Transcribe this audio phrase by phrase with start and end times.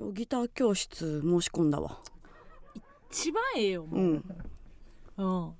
[0.00, 1.98] 今日ギター教室申し込んだわ。
[3.10, 4.24] 一番ええようもう、ん。
[5.18, 5.52] うん。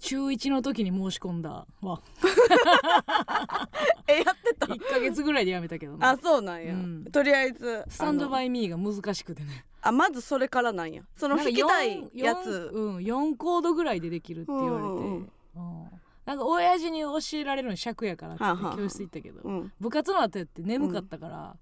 [0.00, 2.02] 中1の時に申し込んだわ。
[4.06, 7.04] えやってた？1ヶ月ぐらいでやめたけどなあそうなんや、うん。
[7.10, 9.64] とりあえずスタンドバイイミーが難しくてね。
[9.80, 11.02] あまずそれからなんや。
[11.16, 12.70] その弾きたい四やつ。
[12.74, 15.88] 四うん、4コードぐらいでできるって言われて、うんうん
[16.26, 18.74] なんか親父に教えられるの尺やからっつはあはあ。
[18.74, 19.72] って教室行ったけど、うん。
[19.80, 21.56] 部活の後やって眠かったから、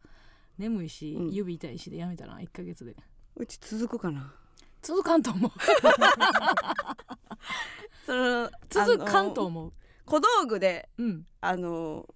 [0.59, 1.31] 眠いし、うん。
[1.31, 2.95] 指痛いしでやめたな1ヶ月で。
[3.37, 4.33] うち続くかな。
[4.83, 5.51] 続かんと思う。
[8.07, 9.73] その続かんあのと思う、
[10.05, 12.07] 小道具でうん、あの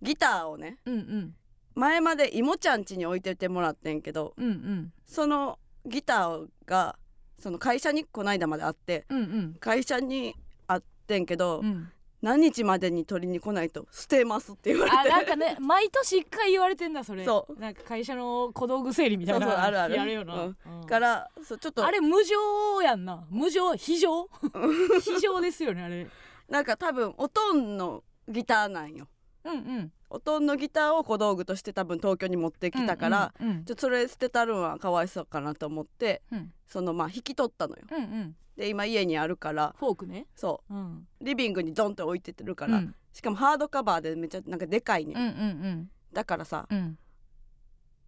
[0.00, 1.34] ギターをねうんうん。
[1.74, 4.92] 前までいもちゃん家に置いててもらってんけどうんうん。
[5.06, 6.98] そのギターが
[7.38, 9.54] その会社にこないだまであってうんうん。
[9.54, 10.36] 会社に
[10.68, 11.90] あってんけど、うん
[12.22, 14.96] 何日までに取りに来ないと捨てますって言われて。
[14.96, 17.24] あなんかね毎年一回言われてんだそれ。
[17.24, 17.58] そう。
[17.58, 19.96] なんか会社の小道具整理みたいなそうそうあるある。
[19.96, 20.56] やるよな、うん。
[20.80, 20.86] うん。
[20.86, 21.84] からそうちょっと。
[21.84, 23.26] あれ無常やんな。
[23.30, 24.28] 無常非常
[25.02, 26.06] 非常ですよねあれ。
[26.48, 29.08] なんか多分おとんのギターなんよ。
[29.44, 36.52] うんうんおとんのギターを小道具として多分東京に持ってきたから、うんうんちょっとそれ捨てたるんはかわいそうかなと思ってうん。
[36.66, 37.82] そのまあ引き取ったのよ。
[37.90, 38.36] うんうん。
[38.56, 40.26] で今家にあるからフォークね。
[40.34, 40.74] そう。
[40.74, 41.06] ん。
[41.20, 42.94] うリビングにドンって置いてってるから、うん。
[43.12, 45.90] しかもハードカバーでめっちゃなんかでかいね、うんうん。
[46.12, 46.98] だからさ、うん。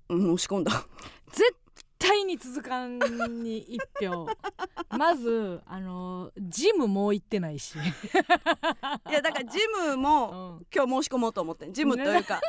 [0.08, 0.72] うん、押し込んだ。
[1.30, 1.54] 絶
[2.02, 2.98] 対に続かん
[3.42, 4.28] に一票。
[4.90, 7.76] まずあのジムもう行ってないし。
[7.78, 10.66] いやだからジムも うん。
[10.74, 11.72] 今日申し込もうと思ってん。
[11.72, 12.40] ジムというか。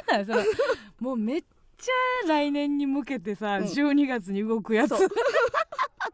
[1.00, 1.42] もうめっ
[1.78, 3.64] ちゃ来年に向けてさ、うん。
[3.66, 4.92] 12月に動くやつ。
[4.92, 5.10] わそう。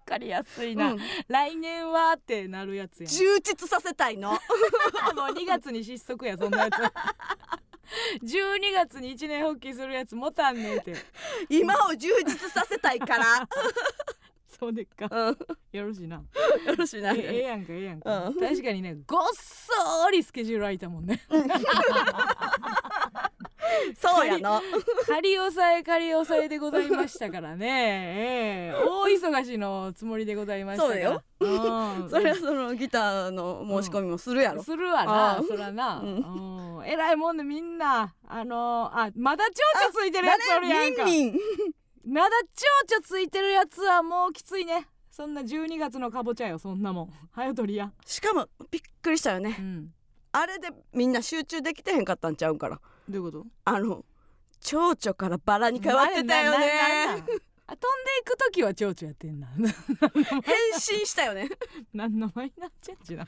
[0.05, 0.99] かりやすいな、うん。
[1.27, 3.07] 来年はってなるやつやん。
[3.07, 4.31] 充実させたいの。
[4.31, 4.39] もう
[5.33, 6.75] 2月に失速やそんなやつ
[8.23, 10.95] 12月に一年発起するやつもたんねんって。
[11.49, 13.23] 今を充実させたいから、
[14.59, 15.07] そうでっか。
[15.09, 15.37] うん、
[15.71, 16.17] よろしいな。
[16.17, 16.23] よ
[16.77, 17.13] ろしいな。
[17.13, 18.35] えええやんかええやんか、うん。
[18.35, 21.21] 確かにねごっそーりスケジュール空いたもんね。
[23.97, 24.61] そうやの。
[25.07, 28.83] 仮押さえ仮押さえでございましたからね、ええ。
[28.83, 31.21] 大忙しのつもりでございましたそうよ。
[31.39, 32.09] うん。
[32.09, 36.09] それはそのギターの申し込みもするやろ、するわあなあそらな、うう
[36.79, 38.13] んえらいもんでみんな。
[38.27, 41.05] あのあまだ蝶々ついてるやつおるやんか。
[41.05, 41.39] ミンミン。
[42.13, 44.87] まだ蝶々ついてるやつはもうきついね。
[45.11, 47.13] そんな12月のかぼちゃよそんなもん。
[47.31, 47.91] 早とりや。
[48.05, 49.55] しかもびっくりしたよね。
[49.59, 49.93] うん。
[50.31, 52.79] あれでみんな集中できてへんかったんちゃうんから。
[53.09, 53.45] どういうこと？
[53.65, 54.05] あの
[54.61, 57.05] 蝶々からバラに変わってたよね。
[57.15, 57.33] 飛んで
[58.21, 59.47] いく時は蝶々やってんな。
[59.47, 59.65] 変
[60.73, 61.49] 身したよね。
[61.93, 63.27] 何のマイナーチェンジな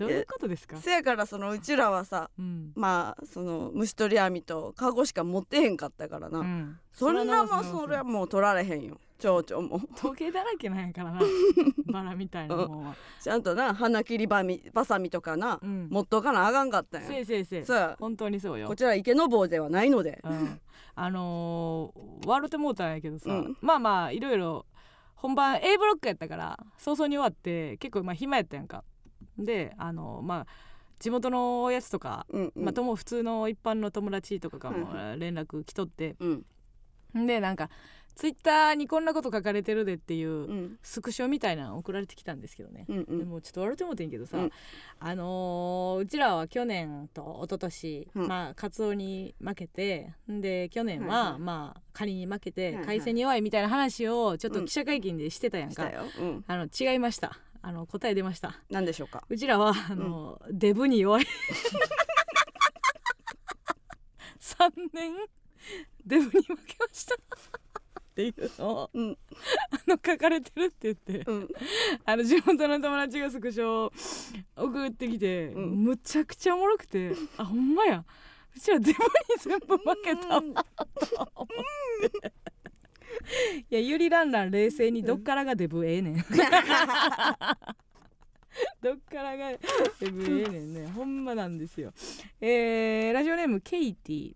[0.00, 0.76] どういうことですか？
[0.76, 2.72] せやからそのうちらはさうん。
[2.74, 6.78] まあその虫取り網とカゴしか持ってへんかったからな、うん。
[6.92, 8.98] そんなもんそそれはもう取られへんよ。
[9.18, 9.80] 蝶々も。
[9.96, 11.20] 時計だらけなんやからな。
[11.92, 12.94] バラみたいなもんは。
[13.20, 15.88] ちゃんとな花切りばみバサミとかな、うん。
[15.90, 17.64] 持っとかなあかんかったんせやいせいせい。
[17.66, 17.96] そうや。
[18.00, 18.66] 本当にそうよ。
[18.66, 20.20] こちら池の坊ではないので。
[20.24, 20.60] うん、
[20.94, 23.56] あのー、笑ってもうたんやけどさ、うん。
[23.60, 24.64] まあまあいろいろ
[25.16, 28.84] 本番 A ブロックやったから早々に終わって結構まあ暇やったやんか
[29.38, 30.46] であのまあ
[31.00, 32.64] 地元のやつとか、うんうん。
[32.64, 37.26] まあ、とも普通の一般の友達とかからもは連絡来とって、うん。
[37.26, 37.70] でなんか
[38.16, 40.78] ツイッターにこんなこと書かれてるでっていううん。
[40.82, 43.18] スクショみたいなの送られてきたんですけどね、うんうん。
[43.18, 44.52] でもちょっと笑ってもうてんけどさ、うん。
[44.98, 48.28] あのーうちらは去年と一昨年、うん。
[48.28, 52.84] まあカツオに負けてで去年は、まあカニに負けてはいはい。
[52.84, 58.58] 海鮮に弱いみたいな話をちょっと記者会見でしてたやんか、うん、あの違いましたあの答え出ました。
[58.70, 59.24] 何でしょうか？
[59.28, 61.26] うちらはあの、デブに弱い。
[64.40, 65.14] 3年。
[66.06, 67.14] デブに負けました。
[67.14, 67.18] っ
[68.14, 69.18] ていうのをうん。
[69.70, 71.30] あの書かれてるって言って。
[71.30, 71.48] うん。
[72.04, 73.92] あの地元の友達がスクショを
[74.56, 75.84] 送ってきて、うん。
[75.84, 78.04] むちゃくちゃおもろくてあほんまや。
[78.56, 78.98] うちらデブに
[79.38, 80.54] 全部負けたと思っ
[82.20, 82.32] て
[83.70, 86.16] いやゆりらんらん冷静にどっからがデブええねん。
[88.82, 89.52] どっからが
[90.00, 90.86] デブええねんね。
[90.88, 91.92] ほんまなんですよ。
[92.40, 94.34] えー、ラジオネームケイティ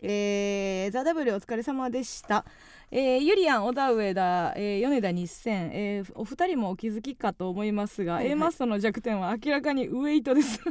[0.00, 2.44] えー、ザ・ダブルお疲れ様でした、
[2.92, 8.32] えー、ゆりやん小田上田、えー、米田日銭、えー、お二人もお気づきかと思いますが、はいはい。
[8.32, 10.60] A マストの弱点は明らかにウエイトです。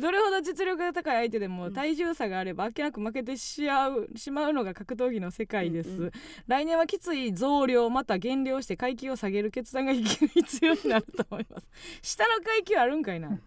[0.00, 6.10] どれほど実力が高い相手でも体重差があればあっけなく負けてしまうしまうのが格闘技の世界です、うんうん。
[6.48, 11.70] 来年はきつい増量また減量して階級を下げる決断が必要になると思います。
[12.02, 13.38] 下の階級あるんかいな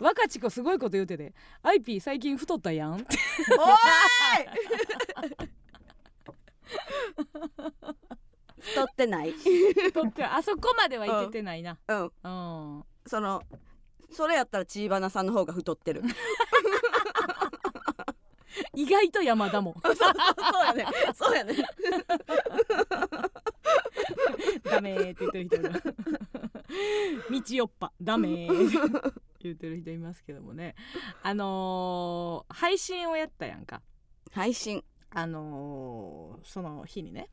[0.00, 2.96] 若ち子すごいこと言うてで IP 最近太ったやん。
[2.96, 3.04] って
[3.58, 3.66] お
[8.58, 9.32] 太ってない。
[9.92, 11.78] とってあそこまではいけてないな。
[11.88, 12.02] うん。
[12.02, 12.06] う
[12.78, 12.84] ん。
[13.06, 13.42] その
[14.12, 16.02] それやったらチーバナさんの方が太ってる。
[18.74, 19.74] 意外と山田も。
[19.84, 20.86] そうやね。
[21.14, 21.54] そうやね
[24.64, 25.96] ダメーって言ってる人いる
[27.48, 28.68] 道よっぱダメー
[29.08, 29.16] って。
[29.46, 30.74] 言ってる人いますけどもね。
[31.22, 33.82] あのー配信をやったやんか。
[34.32, 34.84] 配信。
[35.10, 37.30] あのーその日にね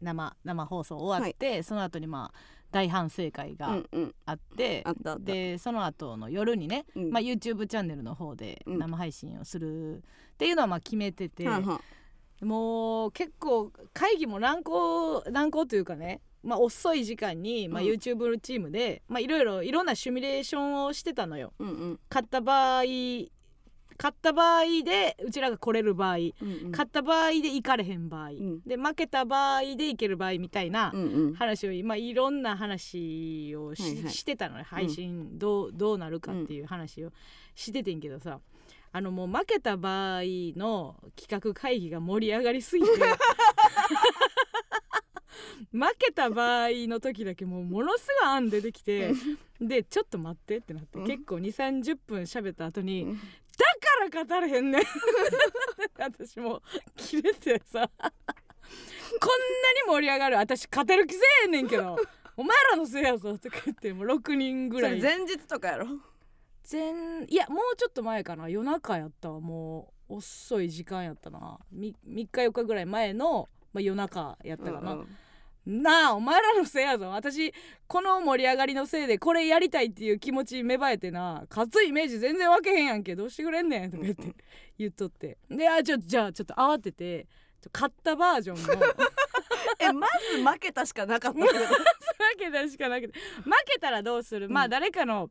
[0.00, 2.38] 生生放送終わって、その後にまあ
[2.72, 4.14] 大反省会うがんうん。
[4.26, 5.24] あって、あったあった。
[5.24, 7.10] でその後の夜にね、うん。
[7.10, 8.78] まあ、YouTube チャンネルの方でうん。
[8.78, 10.00] 生配信をするっ
[10.36, 11.80] ていうのはまあ決めてて、はんはん
[12.42, 21.52] もう結構会議も難航難航というかね、まあ、遅い時間に、まあ、うん YouTube チームで、まあ、いろいろいろんなシミュレーションをしてたのよ。
[21.58, 22.00] うんうん。
[22.10, 22.82] 勝った場合
[23.98, 26.24] 勝った場合でうちらが来れる場合、うんう
[26.68, 26.70] ん。
[26.70, 28.60] 勝った場合で行かれへん場合、ん。
[28.66, 31.34] で負けた場合で行ける場合みたいなうんうん。
[31.34, 34.12] 話を今いろんな話をし,、はいはい。
[34.12, 37.12] してたのね配信どうどうなるかっていう話を
[37.54, 38.38] しててんけどさ
[38.96, 40.22] あのもう負けた場合
[40.56, 42.90] の企画会議が盛り上がりすぎて。
[45.70, 49.12] 負けた場合の時だけもうものすごい案出てきて。
[49.60, 50.98] でちょっと待ってってなって。
[50.98, 51.06] うん。
[51.06, 53.16] 結構2 3 0分喋った後に、うん。
[53.16, 53.20] だ
[54.14, 54.82] から語れへんねん。
[56.00, 56.62] 私もう
[56.96, 57.90] 切れてさ。
[58.00, 58.14] こんな
[59.92, 60.36] に盛り上がる。
[60.38, 61.98] 私勝てる気せえへんねんけど。
[62.38, 63.36] お前らのせいやぞ。
[63.36, 64.98] とか言ってもう6人ぐらい。
[65.02, 65.86] 前日とかやろ
[66.66, 68.48] 全いやもうちょっと前かな。
[68.48, 69.40] 夜中やったわ。
[69.40, 71.58] もう遅い時間やったな。
[71.72, 75.06] 3, 3日4日ぐらい前の、まあ、夜中やったかな、うん
[75.66, 75.82] うん。
[75.82, 77.08] なあお前らのせいやぞ。
[77.10, 77.54] 私
[77.86, 81.44] この盛り上がりのせいでこれやりたいっていう気持ち芽生えてな。
[81.48, 83.14] 勝つイメージ全然分けへんやんけ。
[83.14, 84.34] どうしてくれんねんとか言って。
[84.76, 85.38] 言っとって。
[85.48, 87.28] であちょじゃあちょっと慌てて
[87.62, 88.86] ちょ勝ったバージョンの。
[89.78, 91.46] えまず負けたしかなかった 負
[92.38, 93.18] けたしかなくて。
[93.44, 95.28] 負けたらどうする、まあ誰かのあ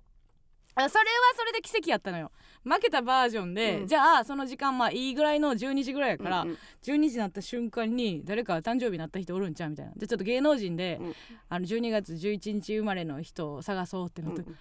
[0.76, 0.92] それは
[1.38, 2.32] それで奇跡やったのよ。
[2.64, 3.88] 負けたバージョンで、うん。
[3.88, 6.58] じゃあその時間まあいいぐらいの12時ぐらいやから、うんうん。
[6.84, 9.94] 12時になった瞬間に誰か誕生日になった人おるんちゃうみたいな。
[9.96, 11.16] でちょっと芸能人で、うん。
[11.50, 14.56] あの12月11日生まれの人を探そうってなって、うん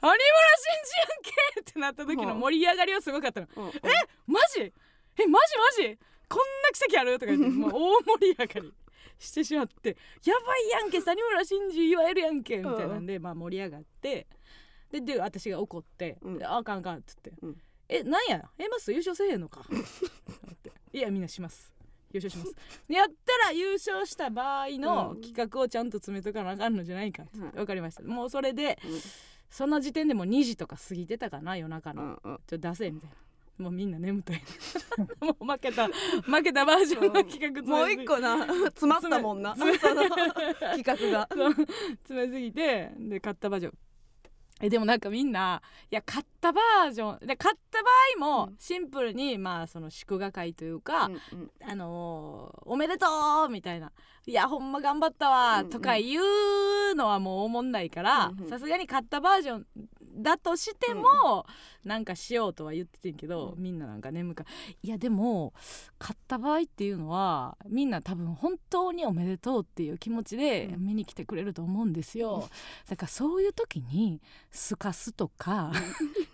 [0.00, 0.20] 谷村
[0.58, 3.64] 新司やんけってなった時の盛り上がりはすごかったの、うん。
[3.64, 3.72] うん。
[4.26, 4.60] マジ？
[4.60, 5.28] えマジ？
[5.28, 5.38] マ
[5.88, 5.98] ジ？
[6.28, 7.18] こんな奇跡ある？
[7.18, 8.74] とか言ってもう大盛り上がり
[9.18, 9.96] してしまって
[10.26, 14.26] やばいやんけ谷村新司言われるやんけみたいなんで、まあ、盛り上がって
[14.94, 16.38] でで私が怒って「うん。
[16.38, 17.56] であかんあかん」っつって「うん。
[17.88, 18.48] えなんや？
[18.58, 21.72] えマス優勝せえへんのか」 っていやみんなします。
[22.12, 22.54] 優勝します。
[22.88, 25.20] やったら優勝した場合のうん。
[25.20, 28.02] 企画をちゃんと詰めとかなあかんのじゃないかってはいわかりました。
[28.04, 29.00] もうそれでうん。
[29.50, 32.18] その時点でもう2時とか過ぎてたかな夜中の、うんうん。
[32.22, 33.16] ちょっと出せみたいな。
[33.58, 34.42] もうみんな眠たい。
[35.20, 39.54] もう負けた負けたバージョンの企画詰めもう一個な 詰まったもんな。
[39.54, 39.92] その企
[40.82, 41.28] 画が。
[41.28, 43.78] 詰めすぎてで買ったバージョン
[44.64, 47.88] えでもなんかみんないや買ったバージョンで買った場
[48.26, 48.56] 合もうん。
[48.58, 51.50] シンプルにまあその祝賀会というか、うんうん。
[51.68, 53.06] あのーおめでと
[53.46, 53.92] うみたいな
[54.26, 55.70] いやほんま頑張ったわうんうん。
[55.70, 56.18] とか言
[56.92, 58.48] うのはもうおもんないからうんうん。
[58.48, 59.66] さすがに買ったバージョン
[60.14, 61.46] だとしても、
[61.84, 63.62] なんかしようとは言っててんけど、うん。
[63.62, 64.44] みんななんか眠か
[64.82, 65.52] いやでも
[65.98, 70.84] 買った場合っていうのはみんな多分本当におめでとうっていう気持ちでうん。
[70.84, 72.48] 見に来てくれると思うんですよ、
[72.88, 75.72] だからそういう時にすかすとか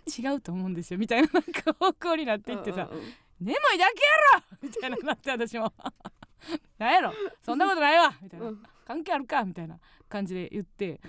[0.07, 0.99] 違うと思うんですよ。
[0.99, 3.03] みたいななんか方向になっていってさ、うんうん
[3.41, 4.03] 眠いだけ
[4.35, 4.43] やろ！
[4.61, 5.73] みたいななって私も。
[6.77, 7.11] なんやろ？
[7.41, 8.13] そんなことないわ！
[8.21, 8.63] みたいな、うん。
[8.85, 9.43] 関係あるか？
[9.43, 11.01] みたいな感じで言って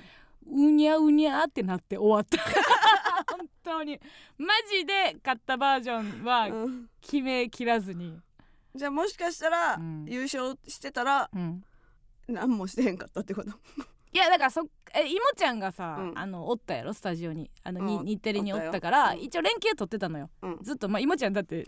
[0.47, 2.39] うにゃうにゃってなって終わった。
[3.37, 3.99] 本当に。
[4.39, 6.91] マジで買ったバージョンはうん。
[7.01, 8.19] 決めきらずに、
[8.75, 10.05] じゃあもしかしたらうん。
[10.09, 11.63] 優勝してたらうん。
[12.29, 13.51] 何もしてへんかったってこと？
[14.15, 14.63] いやだからそ
[14.95, 16.19] えいもちゃんがさ、うん。
[16.19, 16.93] あのおったやろ？
[16.93, 17.51] スタジオに。
[17.63, 18.05] あの、にうん。
[18.05, 20.31] 日テレにおったかおら、一応連携取ってたのよ。
[20.43, 20.59] うん。
[20.63, 21.67] ずっとまあいもちゃんだって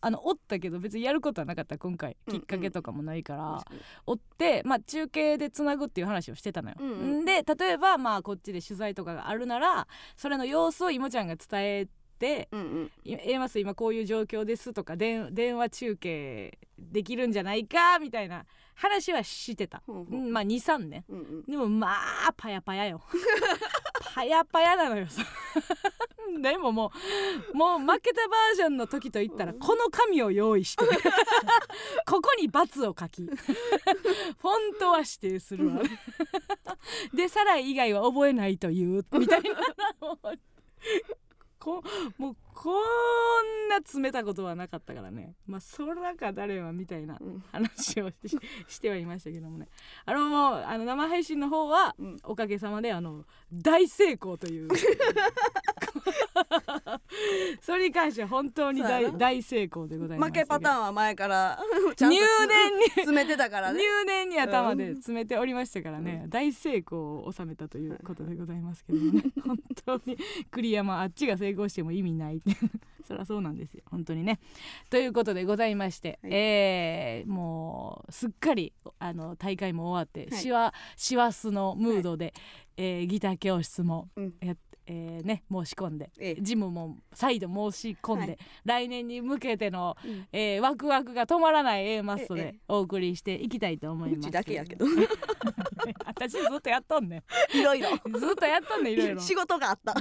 [0.00, 2.16] あのおったけど別にやることはなかった今回。
[2.26, 3.80] うんきっかけとかもないから、確かに。
[4.06, 6.76] 追って、まあ、中継でつなぐっていう話をしてたのよ。
[6.78, 7.20] うんうん。
[7.22, 9.86] んで例えば、まあ、こっちで取材とかがあるなら
[10.16, 11.88] それの様子をいもちゃんが伝え
[12.18, 19.82] てうんうん「い A マス今こういう状況です」とか電電話中継できるんじゃないかみたいな話はしてた。
[19.86, 20.16] ほうほう。
[20.16, 21.04] んうまあ23年。
[21.08, 21.42] うんうん。
[21.44, 21.92] でもま
[22.28, 23.02] あパヤパヤよ。
[24.14, 25.06] パヤパヤなのよ
[26.40, 26.92] でもも
[27.52, 30.84] うもう負けたバージョンの時といったらこの紙を用意して
[32.06, 35.82] ここに×を書きフォントは指定するわ。
[37.14, 39.50] でサライ以外は覚えないというみたいな
[40.00, 40.18] もう
[41.58, 41.82] こ
[42.18, 45.34] もうこんな詰めたことはなかったからね。
[45.46, 47.44] まあそらか誰はみたいなうん。
[47.52, 48.16] 話をし
[48.66, 49.68] してはいましたけどもね。
[50.04, 52.16] あのもうあの生配信の方はうん。
[52.24, 54.68] おかげさまであの大成功という。
[57.62, 60.28] それに関しては本当に大大成功でございます。
[60.30, 61.60] 負けパターンは前から
[61.94, 62.84] 入と念に。
[62.90, 63.78] 詰めてたからね。
[63.78, 69.22] 入念に頭で詰めておりましたからね、大成功を収めたということでございますけどもね。
[69.46, 70.18] 本当に
[70.50, 72.42] 栗山あっちが成功しても意味ない
[73.06, 73.82] そりゃそうなんですよ。
[73.86, 74.38] 本当にね。
[74.90, 76.32] ということでございまして、はい。
[76.32, 80.42] えーもうすっかりあの大会も終わって、はい。
[80.42, 82.34] しわしわすのムードで、
[82.76, 84.34] えーギター教室もうん。
[84.40, 84.56] やっ
[84.90, 86.36] えーね、申し込んで、ええ。
[86.40, 88.38] ジムも再度申し込んで、はい。
[88.64, 90.26] 来年に向けての、うん。
[90.32, 92.42] えーワクワクが止まらない A マストええ。
[92.44, 94.18] でお送りしていきたいと思います。
[94.20, 94.86] うちだけやけど。
[96.06, 97.94] 私ずっとやっとんねいろいろ。
[97.94, 99.20] んずっとやっとんねんいろいろ。
[99.22, 99.94] 仕事があった。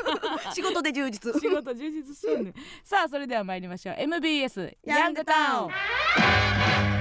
[0.54, 1.38] 仕事で充実。
[1.38, 2.54] 仕事充実してんねん。
[2.82, 3.96] さあそれでは参りましょう。
[3.98, 5.68] MBS ヤヤンングタウ
[6.96, 6.99] ン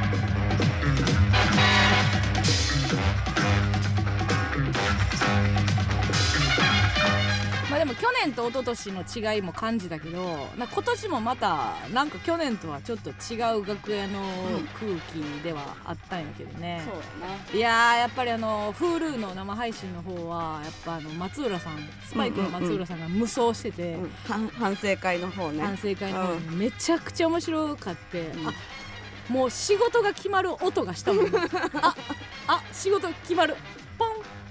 [7.89, 10.23] も去年と一昨年の違いも感じたけど
[10.57, 14.21] な今年もまたなんか去年とはちょっと違う楽屋の
[14.79, 25.61] 空気ではあったんやけどね、そうやいやーやっぱりあの Hulu の生配信の方はやっぱあの松浦さんスパイクの松浦さんが無双してて、な、うん、反反省会の方ね。
[25.61, 28.47] 反省会の方にめちゃくちゃ面白かって、うん。
[28.47, 28.53] あ
[29.29, 31.25] もう仕事が決まる音がしたもん
[31.81, 31.95] あ
[32.47, 33.55] あ仕事決まる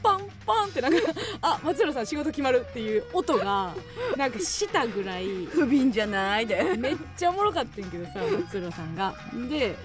[0.02, 0.99] ポンポンってなんか
[1.43, 3.75] あ松浦さん仕事決まるっていう音が
[4.17, 8.12] なんかしたぐらい不憫じゃないでめっちゃおもろかったんやけどさ
[8.45, 9.14] 松浦さんが。
[9.49, 9.76] で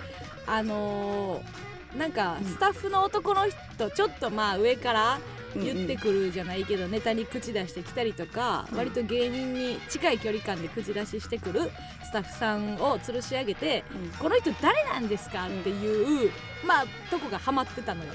[0.47, 5.19] あのーなんかうんスタッフの男の人ちょっとまあ上から
[5.55, 8.77] 言ってくくるじゃないけど、ネタに口出してきたりとか、うん。
[8.77, 11.71] 割と芸人に近い距離感で口出ししてくる
[12.03, 13.83] スタッフさんを吊るし上げて
[14.19, 16.31] 「この人誰なんですか?」っていう、
[16.65, 18.11] まあとこがハマってたのよ、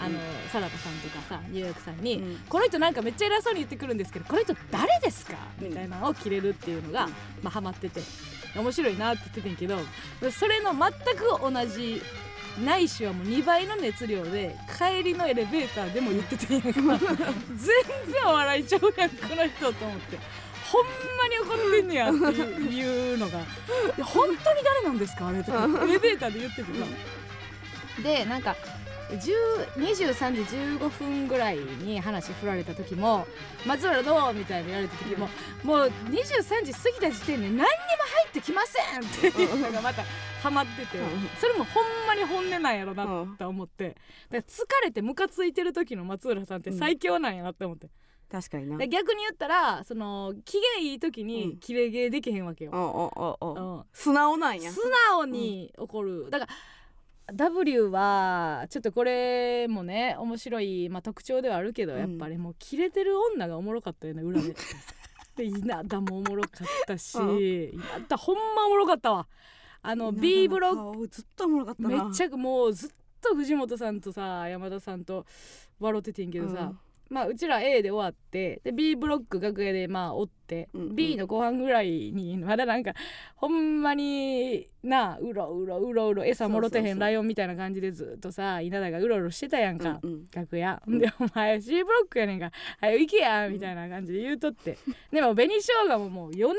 [0.00, 0.18] あの
[0.52, 2.36] サラダさんとかさニューヨークさんに、うん。
[2.48, 5.34] この人なんかめっちゃ偉そうに言ってくるんですけどこの人誰ですか？
[5.60, 7.10] うんみたいなのを切れるっていうのが、うん。
[7.42, 8.00] まあ、ハマってて
[8.56, 9.78] 面白いなって言っててんけど
[10.30, 12.00] それの全く同じ
[12.62, 16.72] ないしはもう2倍の熱量で帰りのエレベーターでも言っててんやんか。
[16.74, 17.58] 全
[18.12, 20.18] 然笑いちゃうやんこの人と思って。
[20.70, 22.20] ほんまに怒ってんねやって
[22.74, 23.38] いうのが。
[24.02, 25.28] 本当に誰なんですか？
[25.28, 25.64] あれとか。
[25.64, 26.86] エレベーターで言っててさ。
[28.02, 28.56] でなんか
[29.10, 33.26] 23時15分ぐらいに話振られた時も
[33.66, 35.28] 「松浦どう?」みたいに言われた時も
[35.62, 40.02] もう23時過ぎた時点で何にも入ってきませんっていうのがまた
[40.42, 41.28] ハマっててうん。
[41.40, 43.04] それもほんまに本音なんやろな
[43.38, 43.88] と思って。
[43.88, 43.98] だか
[44.32, 47.88] ら疲れてムカついてる時の松浦さんって最強なんやなって思って。
[48.30, 48.76] 確かにな。
[48.76, 51.58] で逆に言ったらその機嫌いい時うにん。
[51.58, 53.86] キレゲーできへんわけよ。
[53.92, 54.70] 素直なんや。
[54.70, 54.80] 素
[55.10, 56.52] 直に怒る、だから
[57.32, 61.98] W はちょっとこれもね面白い、まあ、特徴ではあるけど、うん。
[61.98, 64.54] やっぱりもうキレてる女がおもろかったよね裏で。
[65.36, 67.38] で稲田もおもろかったし、うん。
[67.40, 69.26] 稲田ほんまおもろかったわ。
[69.82, 71.08] あの B ブロック。
[71.08, 71.88] ずっとおもろかったな。
[71.88, 72.90] めっちゃもうずっ
[73.20, 75.26] と藤本さんとさ山田さんと
[75.80, 76.72] 笑っててんけどさ、
[77.10, 80.96] まあうちら A で終わってで B ブロック楽屋でまあおって、うんうん。
[80.96, 82.94] B の後半ぐらいにまだなんか
[83.36, 90.24] ほんまになうろうろうろうろ餌もろてへんライオンみたいな感じでずっとさ稲田がうろうろしてたやんか、うんうん。
[90.32, 90.82] 楽屋。
[90.86, 92.50] でお前 C ブロックやねんか。
[92.80, 94.78] 早行けやみたいな感じで言うとって。
[95.12, 96.56] でも紅しょうがももう4年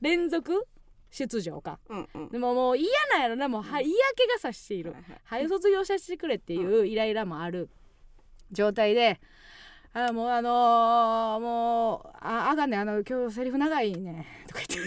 [0.00, 0.66] 連続
[1.10, 1.78] 出場か。
[1.88, 2.28] うんうん。
[2.30, 3.48] でももう嫌なんやろな。
[3.48, 4.92] もうは嫌気がさしている。
[5.26, 7.68] はいは卒業させてくれっていうイライラもある
[8.52, 9.20] 状態で
[9.98, 14.80] 「あもうあのーもうああかんねんあの今日セリフ長いね」とか言っ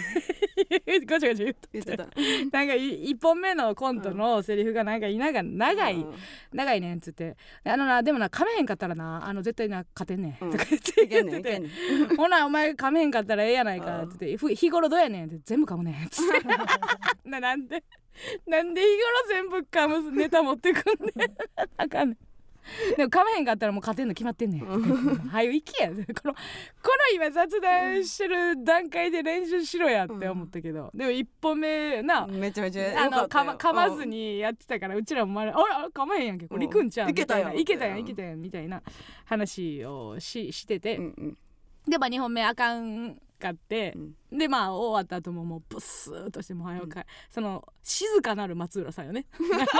[0.80, 1.00] て。
[1.04, 1.96] ごちゃごちゃ言って。
[1.96, 1.96] た。
[1.96, 6.14] なんかい一本目のコントのセリフがなんか稲が長い、うん。
[6.52, 11.70] 長いねんっつって「あのなでもな噛めへんかったらなあの絶対な勝てんねん」うんとか言って言っててんね
[12.16, 14.36] ほなお前噛めへんかったらええやないかって言って。
[14.36, 16.46] ふ日頃どうやねんって全部噛むねんっつって。
[17.28, 17.82] ななんで
[18.46, 21.34] なんで日頃全部噛むネタ持ってくんねん。
[21.76, 22.29] あかんねん
[22.96, 24.64] でも噛めへんかったらもう勝てんの決まってんねん。
[25.28, 25.90] はよ行けや。
[25.92, 36.70] このこの今雑談してる段階で練習しろやって思ったけど、でも一本目な、めちゃめちゃあのかま噛まずにやってたからうちらもまだ「あら噛まへんやんけこれうん。
[36.70, 38.00] 行くんちゃう?」いけたやんみいないけたやんうん。
[38.00, 38.82] いけたやんみたいな
[39.24, 41.38] 話をししてて、うんうん。
[41.88, 44.38] でまあ2本目あかんかってう、ん。
[44.38, 49.26] でまあ終わった後ももうブッスーっとしてもう早く帰、その静かなる松浦さんよね。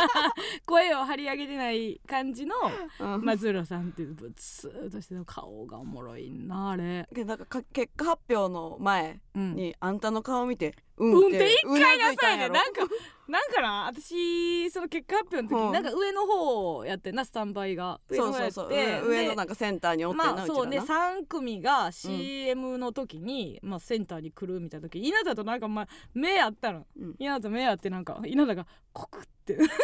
[0.67, 2.57] 声を張り上げてない感じの
[2.99, 3.25] うん。
[3.25, 12.49] 松浦さんっていうブッスーっとして顔がおもろいなあれ、なんかか結果発表の前うん、にあんたの顔見てううんって一う回なさいね。
[12.49, 12.83] なんか
[13.31, 15.73] なんかな私その結果発表の時、うん。
[15.73, 18.01] なんか上の方やってんなスタンバイが。
[18.09, 18.79] 上の方やってそうそうそう。
[18.79, 21.21] 上上のなんかセンターにおってんな、まあそうねうちらな。
[21.21, 27.15] 3組が CM の時に、まあ、センターに来るみたいな時稲田となんかまあ目あったの、うん。
[27.19, 29.77] 稲田と目あってなんか稲田がコクってこっち見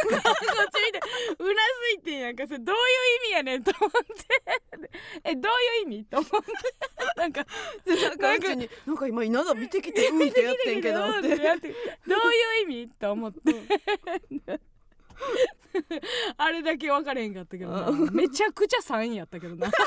[0.93, 1.01] て
[1.39, 1.55] うなず
[1.99, 2.83] いてんやんかそれどういう
[3.27, 4.01] 意味やねんと思って。
[5.25, 6.37] えどういう意味と思って。
[7.17, 7.47] なんか
[7.97, 8.49] なんか
[8.87, 11.59] なんか今稲田見てきてうんってやってんけどってどういう
[12.65, 13.36] 意味と思って
[16.37, 17.89] あれだけ分かれへんかったけどな。
[17.89, 19.71] うめちゃくちゃ3位やったけどな。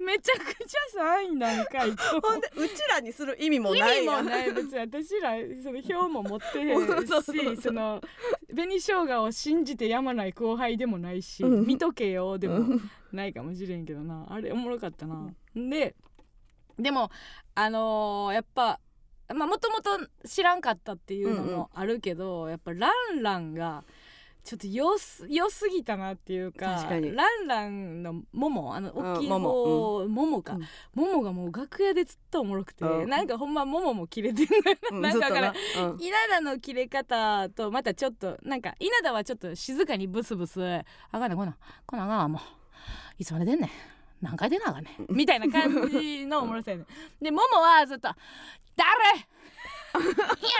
[0.00, 6.86] めちゃくちゃ3位なんかいつもほんでうちらにする意味もない味もない別に私らその票も持ってへんし
[7.62, 8.02] その
[8.48, 11.66] 紅生姜を信じてやまない後輩でもないし、うん。
[11.66, 12.90] 見とけよでもうん。
[13.12, 14.26] ないかもしれんけどな。
[14.28, 15.32] あれおもろかったな。
[15.54, 15.94] で
[16.78, 17.10] でも
[17.54, 18.80] あのーやっぱ
[19.34, 23.84] まあもともと知らんかったっていうのもあるけど、やっぱランランが
[24.44, 30.62] ちょっと良す良すぎたなっていうかランランのモモあのうん大きいモ方、モモか、うん。
[30.94, 33.08] モモがもう楽屋でずっとおもろくて、うん。
[33.08, 34.62] なんかほんまモモも切れてんのよ。
[34.90, 36.00] うんなんかだからうん。
[36.00, 40.60] 稲田の切れ方とまたちょっとなんか稲田はちょっと静かにブスブス
[41.12, 42.40] 「あかんねんこんなんこんなんあかんわもう
[43.18, 43.70] いつまで出んねん
[44.22, 46.86] 何回出なあかんねん」みたいな感じのおもろさやねん。
[47.20, 48.08] でモモはずっと
[48.76, 48.88] 「誰？
[49.94, 49.98] い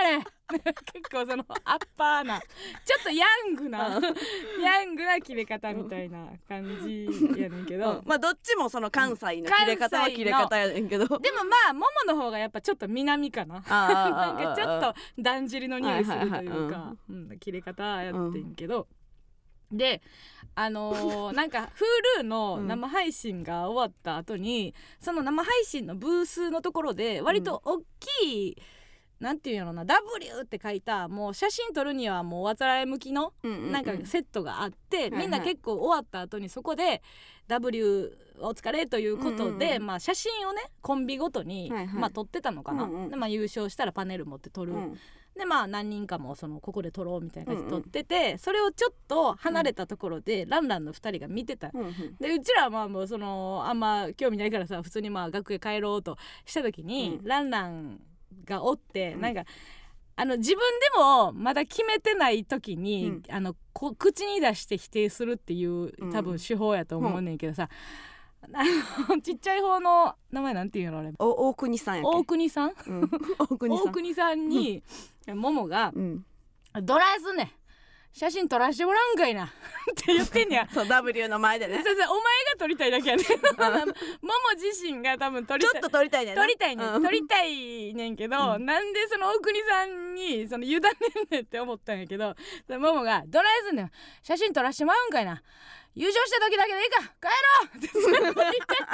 [0.04, 0.24] やねん。
[0.52, 2.46] 結構そのアッパーなちょ
[3.00, 3.98] っとヤングな
[4.62, 7.08] ヤングな切れ方みたいな感じ
[7.40, 8.02] やねんけど、うん。
[8.04, 11.06] まあどっちもその関西の切れ方は切れ方やねんけど。
[11.06, 13.54] でもまあモモの方がやっぱちょっと南かな。
[13.54, 18.86] なんかちょっとだんじりの匂いするというはいはいはいかうん切れ方やってんけど、
[19.72, 20.02] で
[20.54, 21.70] あのー なんか
[22.18, 28.56] Hulu の生配信が終わった後に、その生配信のブースのところで割と大きい、
[29.18, 33.72] なんていうんやろな W って書いたもう写真撮るにはもうおあつらえ向きのうんうんうん。
[33.72, 37.02] なんかセットがあって、んみんな結構終わった後にそこで
[37.46, 39.86] W お疲れということで、うんうんうん。
[39.86, 42.00] まあ、写真をねコンビごとに、はいはい。
[42.00, 43.10] まあ、撮ってたのかな、うんうん。
[43.10, 44.98] でまあ、優勝したらパネル持って撮る、うん
[45.36, 51.70] でまあ何人かもそのここで撮ろうみたいな感じで撮ってて、それをちょっと離れたところで、ランランの2人が見てた。
[51.72, 52.16] うんうん。
[52.20, 57.26] でうちらはまあもうそのあんま興味ないからさ普通にまあ学園帰ろうとした時に、うん。
[57.26, 58.00] ランラン
[58.44, 59.20] がおって、うん。
[59.22, 59.44] なんか
[60.14, 63.22] あの自分でもまだ決めてない時に、うん。
[63.30, 66.12] あのこ口に出して否定するっていううん。
[66.12, 67.70] 多分手法やと思うねんけどさ、あの
[69.22, 71.12] ちっちゃい方の名前なんていうのあれ？
[71.18, 72.74] お大国さんや大国さん？
[72.86, 73.10] うん。
[73.38, 73.86] 大国さん。
[73.88, 74.82] 大国さんに、
[75.28, 76.24] ももがうん
[76.82, 77.50] 「どないすんねん
[78.14, 79.46] 写真撮らしてもらうんかいな」
[79.90, 80.68] って言ってんねや。
[80.74, 81.82] そう W の前でね。
[81.82, 83.22] 先生お前が撮りたいだけやね。
[83.22, 83.26] ん。
[83.26, 83.32] も
[83.84, 83.92] も
[84.56, 85.72] 自身が多分撮りたい。
[85.72, 87.02] ちょっと撮りたいね撮りたいねん、うん。
[87.02, 88.66] 撮りたいねんけど、うん。
[88.66, 90.82] なんでその大国さんにその委ねん
[91.30, 92.34] ねんって思ったんやけど
[92.68, 93.90] ももが「どないすんねん
[94.22, 95.42] 写真撮らしてもらうんかいな
[95.94, 97.02] 優勝した時だけでいいか。
[97.20, 97.88] 帰ろう!」って。
[97.92, 98.92] 全部一人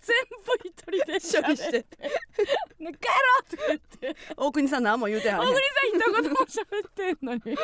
[0.00, 1.78] 全部一人で処理して。
[2.78, 4.16] ね帰ろうって言って。
[4.36, 7.40] 大国さん何も言うてはん大国さん一言も喋ってんのに。
[7.40, 7.56] 撮ら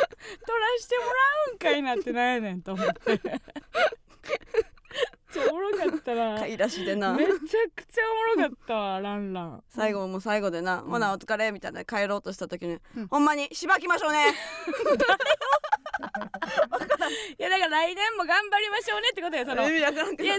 [0.78, 1.10] してもら
[1.52, 3.20] うんかいなってなんやねんと思って
[5.44, 7.12] ちょおもろかったな買い出しでな。
[7.12, 7.38] めちゃく
[7.84, 8.02] ちゃ
[8.36, 9.62] おもろかったわランラン。
[9.68, 14.34] 最後も最後でな「んほなお疲れ」みたいな帰ろうとした時にうん「ほんまにしばきましょうね
[17.38, 19.68] いやだから来年も頑張りましょうねってことや」その。
[19.70, 20.38] いやだから紅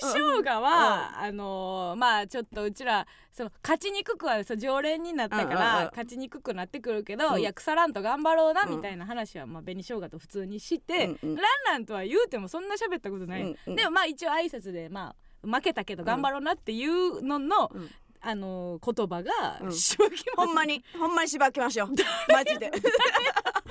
[0.00, 7.40] 生姜は、あのーまあちょっとうちらその勝ちにくくはそう常連になったから、勝ちにくくなってくるけど、うん。
[7.40, 11.36] いや腐らんと頑張ろうなうんみたいな話は、まあ紅生姜と普通にして、うんうん。
[11.36, 13.74] ランランとは言うてもそんな喋ったことない、うんうん。
[13.74, 17.90] でもまあ一応挨拶でまあ負けたけど頑張ろうなっていうのの、うん。
[18.24, 19.72] あのー言葉が、うん。
[19.72, 21.88] しばきまほんまにほんまにしばきましょう。
[22.30, 22.70] マジで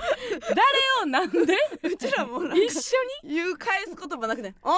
[0.54, 1.56] 誰をなんで？
[1.82, 3.34] うちらもなんか一緒に？
[3.34, 4.74] 言う返す言葉なく て「おお!」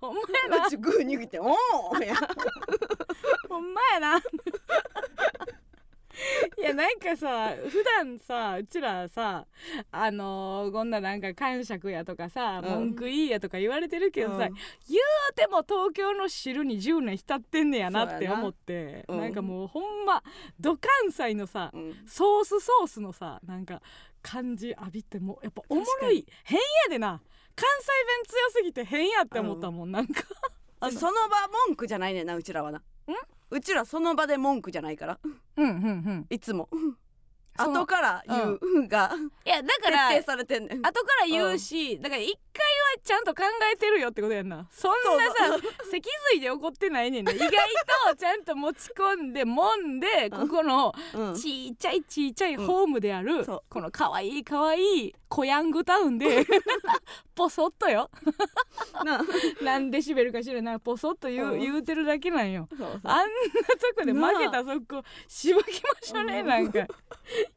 [0.00, 1.46] ほんまやなうちグー握って「お
[1.90, 2.14] お!」や。
[3.48, 4.22] ほんまやな
[6.58, 9.46] いやなんかさ普段さうちらさ
[9.90, 12.70] あのーこんななんか感触やとかさ、うん。
[12.70, 14.38] 文句いいやとか言われてるけどさ、うん。
[14.38, 19.20] 言うても東京の汁に10年浸ってんねやなって思ってうん。
[19.20, 20.22] なんかもうほんま
[20.58, 22.02] ど関西のさうん。
[22.06, 23.82] ソースソースのさなんか
[24.22, 27.20] 感じ浴びてもやっぱおもろい変やでな。
[27.56, 30.24] 関西弁強すぎて変やって思ったもん、なんか。
[30.80, 32.82] あのその場文句じゃないねんなうちらはな
[33.50, 35.18] うちらその場で文句じゃないから。
[35.56, 35.76] うんうんう
[36.12, 36.26] ん。
[36.30, 36.68] いつも。
[37.56, 39.12] 後から言うが
[39.44, 40.78] いやだ徹から底されてんねん。
[40.84, 42.64] 後から言うし、だから一回
[42.96, 44.66] はちゃんと考えてるよってことやんな。
[44.70, 45.58] そんなさ
[45.90, 51.34] 脊髄で怒ってないねんね意外とちゃんと持ち込んでもんでここのうん。
[51.34, 56.46] ちっちゃいちっちゃいホームである、このかわいいかわいいコヤングタウンで
[57.34, 58.08] ポソッとよ。
[59.04, 59.20] な
[59.62, 61.60] 何デシベルか知らないポソッと言う,、うん。
[61.60, 62.68] 言うてるだけなんよ。
[62.70, 66.86] あんなとこで負けたそこしぶきましょうねうんなんか。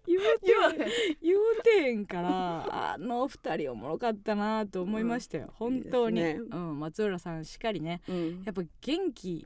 [0.07, 0.77] 言うて言わへん。
[1.21, 6.21] 言うてへんからあの二人おもろかったなと思いましたよ、本当に。
[6.21, 6.39] ね。
[6.49, 8.01] うん、松浦さんしっかりね。
[8.07, 8.43] うん。
[8.45, 9.45] やっぱ元気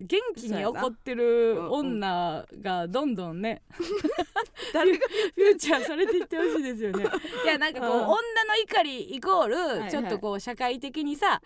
[0.00, 3.62] 元気に怒ってる女がどんどんね
[4.72, 4.98] 誰が
[5.34, 7.04] フューチャーされていってほしいですよね。
[7.44, 8.00] いやなんかこう、うん。
[8.00, 11.42] 女の怒りイコール、はいちょっとこう社会的にさ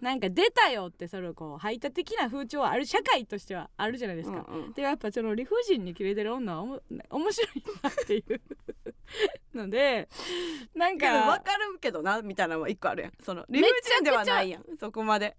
[0.00, 4.72] なんか出たよってそれをこう排他的な風潮はある社会としてはあるじゃないですか、うんうん。
[4.72, 10.08] でやっぱその理不尽に切れてる女はおも面白いなっていうので
[10.74, 13.12] なんけど分かかるけどなみたいなのも一個あるやん。
[13.22, 14.64] その理め不尽ではないやん。
[14.78, 15.36] そこまで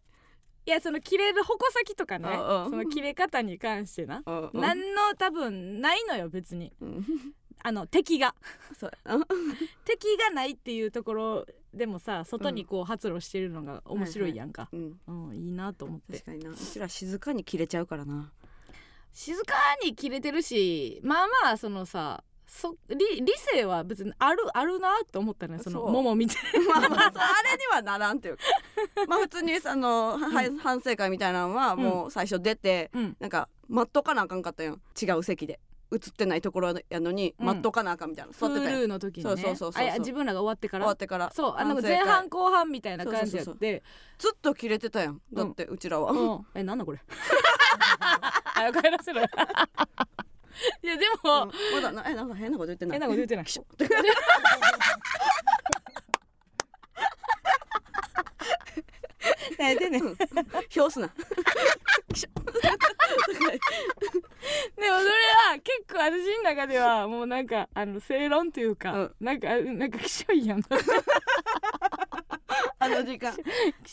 [0.66, 4.24] いやその切れる矛先とかねその切れ方に関してな。
[4.54, 6.74] 何の多分ないのよ別に。
[6.82, 7.06] うん。
[7.64, 8.36] あの敵が。
[9.86, 15.00] 敵がないっていうところでもさ外にこう発露してるのが面白いやんか、うん。
[15.08, 16.14] うんいいなと思って。
[16.20, 16.50] 確かにな。
[16.52, 18.32] うちら静かに切れちゃうからな。
[19.14, 25.92] 静かに切れてるしまあまあそのさそ理理性は別にあるあるなと思ったねそのそう。
[25.92, 28.44] 桃みたい まあまあそうあれにはならんっていうか。
[29.08, 30.30] まあ普通にあの、は
[30.62, 35.60] 反省会みたいなのはもう最初出て、な、うん、なんか待っとかなあかんかったやん違う席で。
[35.92, 37.46] 映ってないところやのにうん。
[37.46, 38.34] 待っとかなあかんみたいな。
[38.34, 39.30] 座ってたやん Hulu の時にね。
[39.30, 40.86] そうそうそうそう自分らが終わってから。
[40.86, 41.32] 終わってから。
[41.34, 43.84] そうあの前半後半みたいな感じやそうそうって
[44.18, 45.22] ずっと切れてたやん。
[45.32, 46.46] だってうちらは、うん。
[46.56, 47.00] えなんだこれ。
[48.56, 49.26] あ帰らせろい
[50.96, 53.00] やでも、うんまだなえなんか変なこと言ってない？
[53.00, 53.46] 変なこと言ってない。
[59.58, 60.02] 何やってんねん。
[60.02, 60.16] でも
[60.76, 61.10] 表すな。
[64.76, 69.16] それは結構私の中ではもうなんかあの正論というか、うん。
[69.20, 70.62] なんかなんかきしょいやん。
[72.80, 73.34] あの時間。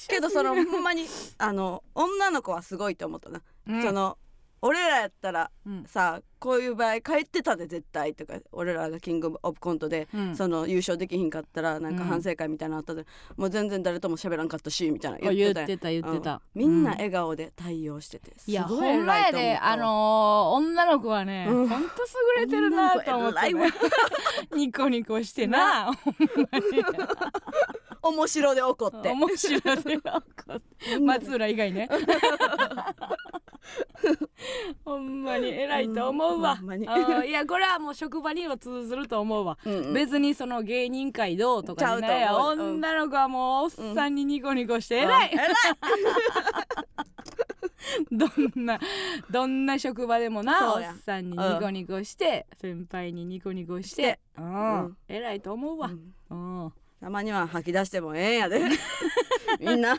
[0.08, 1.06] けどそのほんまに
[1.38, 3.82] あの女の子はすごいと思ったな、うん。
[3.82, 4.18] その
[4.60, 5.84] 俺らやったらうん。
[5.86, 10.36] さこういう場合帰ってたで絶対とか俺らがキングオブコントで、うん。
[10.36, 12.08] その優勝できひんかったらなんかうん。
[12.08, 16.60] 反省会みたいなのあったで、もう全然誰とも喋らんかったしみたいなあ言ってた言ってた、うん。
[16.60, 21.68] みんなう笑顔で対応してて、いやほんまやであのー女の子はね、うん。
[21.68, 21.86] ほんと
[22.36, 23.70] 優れてるなと思って、ね。
[24.56, 25.92] ニコニコしてな。
[25.92, 26.14] ほん
[26.50, 26.82] まに
[28.02, 29.10] 面白で怒って。
[29.10, 29.78] 面白いで怒
[30.54, 30.98] って。
[31.00, 31.88] 松浦以外ね。
[34.84, 39.72] ほんまに偉いと思うわ、うんいやこれはもう職場にも通ずると思うわ、うん。
[39.74, 42.66] うん別にその芸人界どうとかじゃないちゃうと思う。
[42.66, 45.54] うん女の子はもうおっさんにニコニコして偉い、うん偉い。
[48.10, 48.30] どん
[48.64, 48.80] な
[49.30, 54.18] どんな職場でもなおっさんにニコニコして、先輩にニコニコして。
[54.36, 54.84] うん。
[54.84, 54.96] うん。
[55.08, 55.90] 偉いと思うわ、
[56.28, 56.64] うん。
[56.64, 58.60] うんたまには吐き出してもええんやで。
[59.58, 59.98] みんな。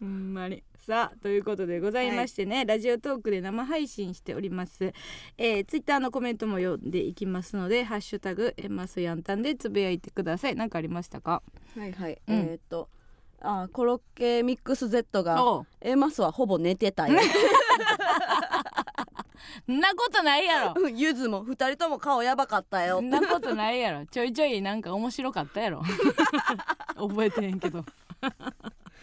[0.00, 0.64] ほんまに。
[0.76, 4.92] さあということでございましてね、ラジオトークで生配信しております、
[5.38, 10.56] えー、ツイッターのコメントも読んでいきますので「ハッシュタグエマスヤンタン」でつぶやいてください。
[10.56, 11.42] 何かありましたか？
[11.76, 12.34] はいはい、うん。
[12.34, 12.90] えーっと
[13.44, 15.66] あコロッケミックス Z がおう。
[15.80, 17.20] エマスはほぼ寝てたよ。
[19.70, 20.88] んなことないやろ。
[20.88, 23.00] ゆずも二人とも顔やばかったよ。
[23.00, 24.06] んなことないやろ。
[24.06, 25.82] ちょいちょいなんか面白かったやろ。
[26.96, 27.84] 覚えてへんけど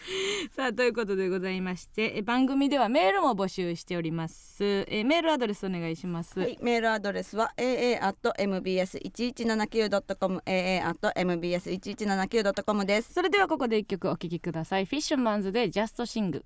[0.56, 4.86] さあということでございましてえ番組ではメールも募集しております。
[4.88, 13.14] えメールアドレスお願いします、はい、メールアドレスは aa.mbs1179.com aa.mbs1179.com です。
[13.14, 14.86] それではここで一曲お聴きください。
[14.86, 16.44] フィッシュマンズでジャストシング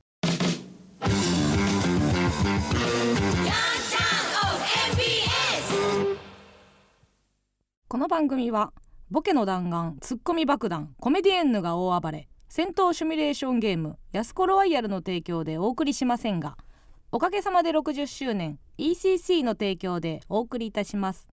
[7.87, 8.73] この番組は
[9.09, 16.57] ボケの弾丸ツッコミ爆弾コメディエンヌが大暴れ戦闘シミュレーションゲームヤスコロワイヤルの提供でお送りしませんが
[17.11, 21.27] おかげさまで60周年 ECC の提供でお送りいたします。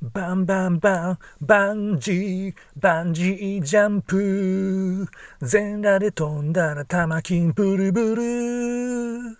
[0.00, 5.06] バンバンバンバンジーバンジージャンプ。
[5.40, 9.38] 全裸で飛んだら玉金ブルブル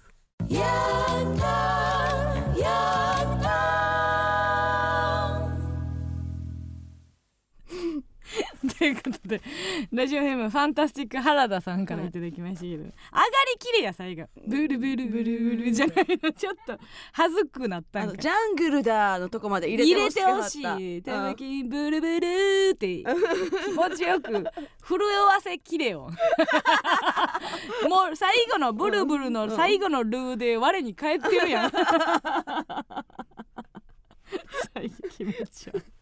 [8.79, 9.41] ということで
[9.93, 12.93] ラジオネームファンタスティック原田さんからいただきましたけど、上がり
[13.59, 14.25] きれや最後。
[14.47, 15.73] ブルブルブルブル。
[15.73, 16.79] じゃないのちょっと
[17.13, 18.17] 恥ずくなったんか。
[18.17, 21.03] ジャングルだのとこまで入入れてほしい。
[21.03, 21.69] たまきん。
[21.69, 26.11] ブルブルって気持ちよく震わせきれよ。
[27.89, 31.73] もう最後のブルブルの最後のルーで我に返ってるやん。
[34.75, 35.94] 最近気持ち悪い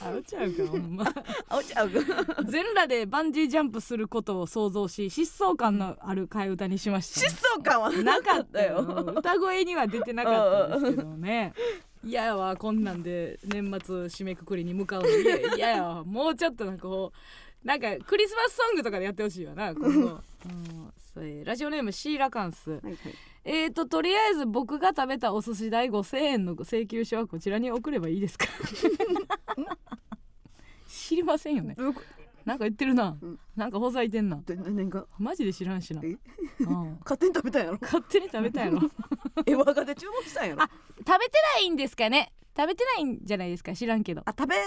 [0.00, 1.04] あうちゃうかほんま。
[1.48, 2.00] あおちゃうか。
[2.46, 7.20] 全裸でバンジージャンプすることを想像し疾走感のある替え歌にしました。
[7.28, 8.76] 疾走感はなかったよ。
[8.82, 9.14] よ。
[9.16, 11.52] 歌声には出てなかったんですけどね
[12.04, 15.08] 嫌やわこんなんで年末締めくくりに向かうの。
[15.56, 17.12] 嫌 やわもうちょっとなんかこ
[17.64, 22.70] うなんかクリスマスソングとかでやってほしいわな今後、うん、それラジオネームシーラカンス。
[22.70, 22.96] はいはい。
[23.44, 28.46] えーととりあえず僕が食べたお寿司代5000円の請求書はこちらに送ればいいですか？
[30.88, 31.76] 知りませんよね。
[32.44, 33.38] なんか言ってるな、うん。
[33.56, 34.40] なんかほざいてんな。
[35.18, 36.16] マジで知らんしな、え？
[36.60, 37.78] うん、 勝手に食べたんやろ？
[37.80, 38.80] 勝手に食べたやろ。
[39.46, 40.62] え我がで注文したんやろ？
[40.62, 42.32] あ食べてないんですかね。
[42.56, 43.74] 食べてないんじゃないですか。
[43.74, 44.22] 知らんけど。
[44.24, 44.62] あ食べれ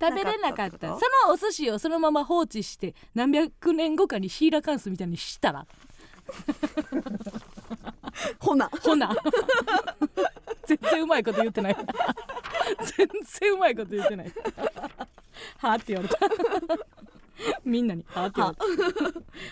[0.00, 0.88] 食べれなかった。
[0.98, 5.66] そのお寿司をそのまま放置して何百年後かにシーラカンスみたいにしたら。
[5.66, 5.74] と
[8.40, 8.68] ほな。
[8.82, 9.14] ほな
[10.68, 11.76] 全然うまいこと言ってない。
[12.96, 13.08] 全
[13.40, 14.32] 然うまいこと言ってない。
[15.58, 16.18] はあって言われた。
[17.64, 18.04] みんなに。
[18.08, 18.64] はあって言われた。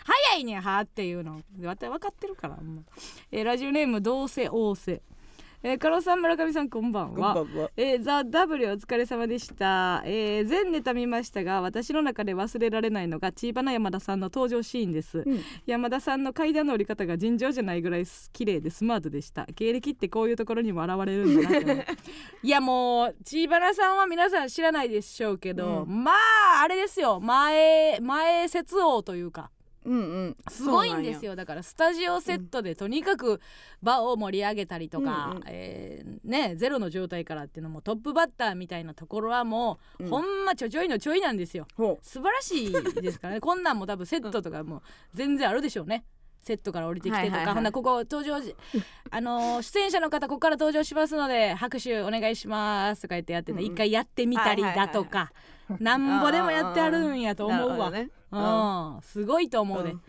[0.04, 0.60] 早いね。
[0.60, 1.40] はあっていうの。
[1.62, 2.84] 私分かってるからもう、
[3.32, 5.00] えーラジオネームどうせ仰せ。
[5.68, 7.34] えー、カロさん村上さんこんばんは。
[7.34, 7.70] こんばんは。
[7.76, 15.40] えー、ザ・ W お疲れ様でした、えー、全ネタ見ましたが私の中で忘れられないのがチーバナ山田さんの登場シーンです、うん。
[15.66, 19.44] 山田さんの階段の降り方が尋常じゃないぐらい綺麗でスマートでした。
[19.56, 21.82] 経歴ってこういうところにも現れるんだな
[22.44, 23.16] いやもう。
[23.24, 29.50] チーバナさんは皆さん知らないでしょうけど、うまああれですよ前前説王というか
[29.86, 30.36] うんうん。
[30.48, 31.32] すごいんですよ。
[31.32, 31.36] よ。
[31.36, 33.40] だからスタジオセットでとにかく
[33.82, 35.42] 場を盛り上げたりとか、うんうん。
[35.46, 40.10] えーねゼロの状態からっていうのもトップバッターみたいなところはもう、うん。
[40.10, 41.66] ほんまちょちょいのちょいなんですよ。
[41.76, 42.72] ほ素晴らしい
[43.02, 43.40] ですからね。
[43.40, 44.82] こんなんも多分セットとかも
[45.14, 46.04] 全然あるでしょうね。
[46.40, 47.54] セットから降りてきてとか、はいはいはい。
[47.54, 48.54] ほんなここ登場し
[49.10, 53.72] あのー出演者の方ここから登場しますので拍手お願いしますとか言ってやってね、うんうん。
[53.72, 55.32] 一回やってみたりだとか、
[55.80, 58.10] なんぼでもやってあるんやとう思うわ、ね。
[58.30, 60.02] うん、すごいと思うで、うん。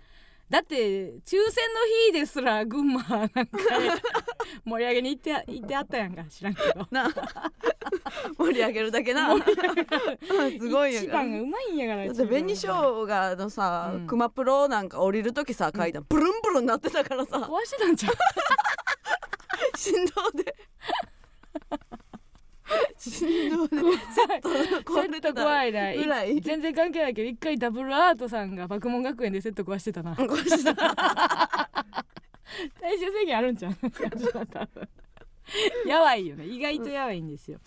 [0.50, 1.42] だって抽選の
[2.12, 3.46] 日ですら群馬なんか
[4.64, 6.24] 盛り上げに行って行ってあったやんか。
[6.26, 6.88] 知らんけど。
[6.92, 7.10] な
[8.38, 9.36] 盛り上げるだけな。
[9.38, 9.44] す
[10.70, 11.02] ごいよ。
[11.02, 14.08] 一番がうまいんやからだって紅生姜のさ、うん。
[14.08, 17.38] 熊プロなんか降りる時さ階段ブルンブルンなってたからさ。
[17.38, 19.78] 壊してたんちゃう？
[19.78, 20.56] 振動で
[22.98, 24.50] 振動でセット
[24.94, 25.94] 壊れてた怖いな。
[25.94, 26.42] ぐらい。
[26.42, 30.14] 全然関係ないけど一回ダブルアートさんが爆問学園でセット壊してたな。
[30.16, 30.76] 壊してた。
[32.80, 33.74] 体重制限あるんちゃう？
[33.76, 33.88] 多
[34.66, 34.90] 分
[35.86, 36.46] やばいよね。
[36.46, 37.60] 意外とやばいんですよ、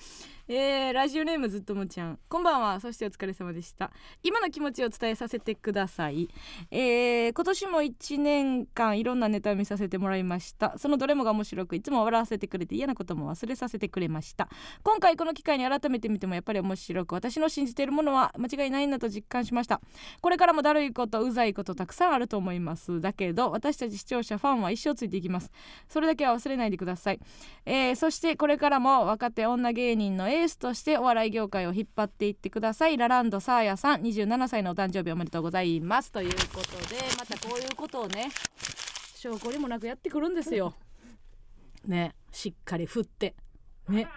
[0.53, 2.19] えーラジオネームずっともちゃん。
[2.29, 2.81] こんばんは。
[2.81, 3.93] そしてお疲れ様でした。
[4.21, 6.29] 今の気持ちを伝えさせてください、
[6.73, 10.77] えー今年も1年間いろんなネタを見させてもらいました。
[10.77, 14.49] そのどれもが面白くいつも笑わせてくれて嫌なことも忘れさせてくれました。
[14.83, 19.81] 今回この機会に改めて見てもやっぱり面白く私の信じているものは間違いないなと実感しました。
[20.21, 23.01] これからもだるいことうざいことたくさんあると思います。
[23.01, 25.53] だけど私たち視聴者ファンは一生ついていきます。
[25.89, 27.21] それだけは忘れないでください、
[27.65, 32.97] えーそしてこれからも若手女芸人のエースとしてお笑い業界を引っ張っていってください。
[32.97, 36.11] ラランドサーヤさん27歳のお誕生日おめでとうございます。
[36.11, 38.31] ということでまたこういうことをね
[39.15, 40.75] 証拠にもなくやってくるんですよ。
[41.87, 43.35] ねしっかり振って。
[43.89, 44.09] ね。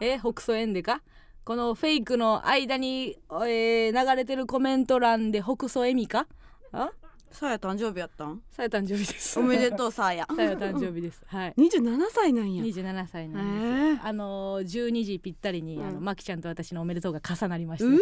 [0.00, 1.02] え北総園でか？
[1.44, 6.26] このフェイクの間に、えー流れてるコメント欄で北総恵美か？
[6.72, 6.90] あ？
[7.30, 8.40] さや誕生日やったん？
[8.50, 9.38] さや誕生日です。
[9.38, 11.22] おめでとうさやさや誕生日です。
[11.26, 11.54] はい。
[11.58, 12.62] 27歳なんや。
[12.64, 16.04] 27歳なんですあのー12時ぴったりに、あのうん。
[16.04, 17.98] まきちゃんと私のおめでとうが重なりましたう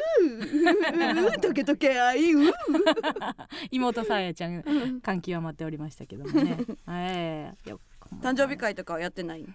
[1.33, 2.53] ーとけとけあいう
[3.73, 6.59] 妹さやちゃん感極まっておりましたけどもね。
[6.89, 7.81] え えよ
[8.21, 9.47] 誕生日会とかはやってない？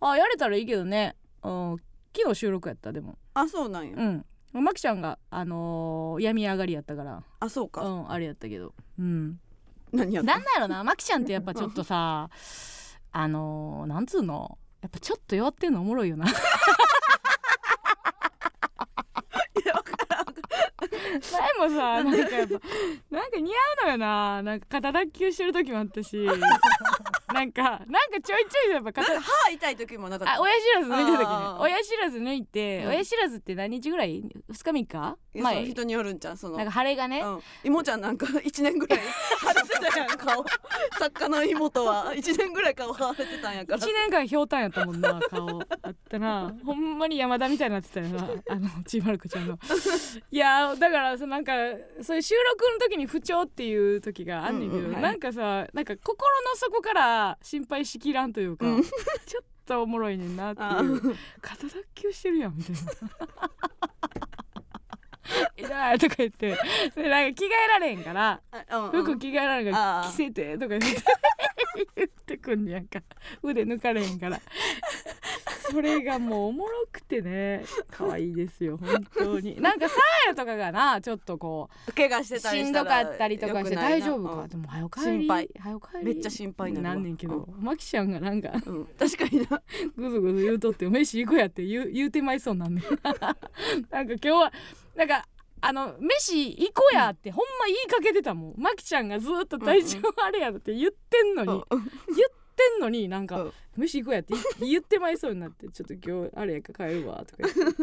[0.00, 1.76] あやれたらいいけどね、うん、
[2.16, 3.18] 昨日収録やったでも。
[3.34, 3.96] あそうなんや。
[3.96, 4.26] うん
[4.60, 7.22] まきちゃんがあのー病み上がりやったから。
[7.40, 7.82] あそうか。
[7.82, 8.72] うんあれやったけど。
[8.98, 9.38] うん。
[9.92, 10.32] 何やった？
[10.32, 12.28] なんだろうなまきちゃんってやっぱちょっとさ
[13.12, 14.58] あのーなんつうの？
[14.82, 16.26] やっぱちょっと弱ってんのおもろいよな。
[21.58, 22.60] 前もさなんかやっぱ
[23.10, 24.42] なんか似合うのよな。
[24.42, 26.26] なんか肩脱臼してる時もあったし
[27.34, 30.34] なんかなんかちょいちょいやっぱ肩か歯痛い時もなかった？
[30.36, 31.58] あ親知らず抜いた時ね。
[31.60, 32.88] 親知らず抜いて、うん。
[32.90, 35.16] 親知らずって何日ぐらい？2日3日？
[35.34, 36.56] いやそ前の人によるんじゃんその。
[36.56, 40.44] なんか腫れがね、うん、妹ちゃんなんか 1年ぐらい腫れてたやん顔。
[40.98, 43.78] 作家の妹は1年ぐらい顔腫れてたんやから。
[43.78, 45.60] 1年間ひょうたんやったもんな顔。
[45.82, 46.54] あったな。
[46.64, 49.58] ほんまに山田みたいになってたよなあのちーまる子ちゃんの。
[50.30, 51.52] いやーだからそのなんか
[52.02, 54.92] そういう収録の時に不調っていう時があんねんけど、うんうん。
[54.94, 55.02] はい。
[55.02, 58.82] なんかさなんか心の底から心配しきらんというか、うん。
[58.82, 60.96] ちょっとおもろいねんなってあいう。
[61.00, 61.16] ー。
[61.40, 62.80] 肩脱臼してるやんみたいな。
[65.56, 66.56] 痛いとか言って。
[66.94, 68.40] でなんか着替えられへんから。
[68.92, 71.02] 服着替えられへんから着せてとか言って。
[71.96, 73.00] 言ってくんねやんか。
[73.42, 74.40] 腕抜かれへんから。
[75.70, 77.64] それがもうおもろくてね。
[77.90, 79.60] 可愛いですよ本当に。
[79.60, 84.48] なんかサーヤとかがなちょっとこ怪我してうたりしんどかったりとかして大丈夫か、うん。
[84.48, 85.18] でも早く帰り？
[85.20, 85.50] 心配。
[85.58, 86.04] 早く帰り？
[86.04, 89.62] めっちゃ心配になんねんけど、マキちゃんがなんかうん、確かにな。
[89.96, 92.82] ぐずぐず言うとって飯行こうやって言う言うてまいそうなんね
[93.90, 94.52] なんか今日は
[94.96, 95.26] なんか
[95.60, 98.54] あの飯行こうやってほんま言いかけてたもん。
[98.58, 101.58] マキちゃんがずっと体調あれやって言ってんのに、うん。
[101.58, 101.88] 言っ
[102.54, 103.52] てんのになんか、うん。
[103.76, 107.82] 飯行こうやって言言ってまいそうになってちょっと今日あれやから帰るわとか言って。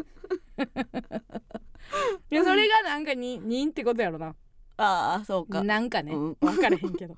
[2.31, 4.35] いやそれがなんかに認ってことやろな。
[4.77, 5.63] ああそうか。
[5.63, 6.37] なんかね、うん。
[6.39, 7.17] 分からへんけど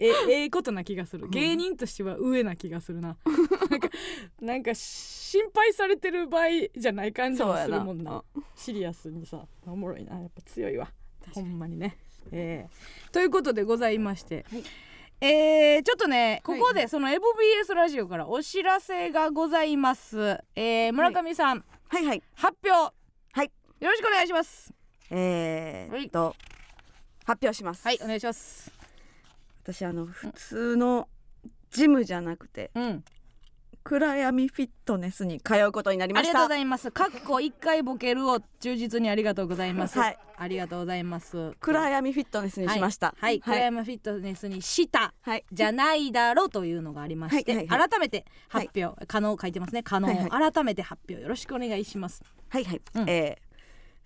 [0.00, 1.28] えええことな気がする。
[1.28, 3.16] 芸人としては上な気がするな。
[3.70, 3.88] なんか
[4.40, 8.24] なんか心配されてる場合じゃない感じもそうやなするもんな。
[8.56, 10.18] シリアスにさおもろいな。
[10.18, 10.90] やっぱ強いわ。
[11.34, 11.96] ほんまにね。
[12.32, 14.64] えーということでございまして、はい。
[15.20, 16.60] えーちょっとねこはい。
[16.60, 20.18] こでその MBS ラジオからお知らせがございます、
[20.56, 22.22] えー村上さん、はいはい。
[22.34, 22.94] 発表。
[23.32, 23.50] はい。
[23.80, 24.72] よろしくお願いします。
[25.10, 26.34] えー、っと
[27.26, 27.84] 発表します。
[27.86, 28.79] はいお願いします
[29.72, 31.08] 私あの普通の
[31.70, 33.04] ジムじゃなくてうん。
[33.82, 36.30] 暗闇フィットネスに通うことになりました。
[36.30, 36.90] ありがとうございます。
[36.90, 39.98] かっこ一回ボケるを忠実にありがとうございます。
[39.98, 40.18] はい。
[40.36, 41.52] ありがとうございます。
[41.60, 43.14] 暗闇フィットネスにしました。
[43.16, 43.58] はい、はい、はい。
[43.60, 45.14] 暗山フィットネスにした。
[45.22, 45.46] はい。
[45.50, 47.66] じゃないだろうというのがありまして、はい。
[47.66, 49.82] はいはい改めて発表、可能書いてますね。
[49.82, 50.28] 可能、はい。
[50.28, 52.22] は改めて発表よろしくお願いします。
[52.50, 52.64] はい。
[52.64, 53.08] はい、うん。
[53.08, 53.50] えー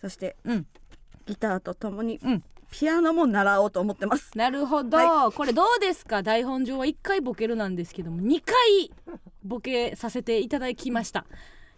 [0.01, 0.67] そしてうん。
[1.27, 2.45] ギターとともにうん
[2.77, 4.37] ピアノも習おうと思ってます。
[4.37, 6.25] なるほど、はこれどうですか？
[6.25, 8.91] 台本上は1回ボケるなんですけども2回
[9.45, 11.25] ボケさせていただきました。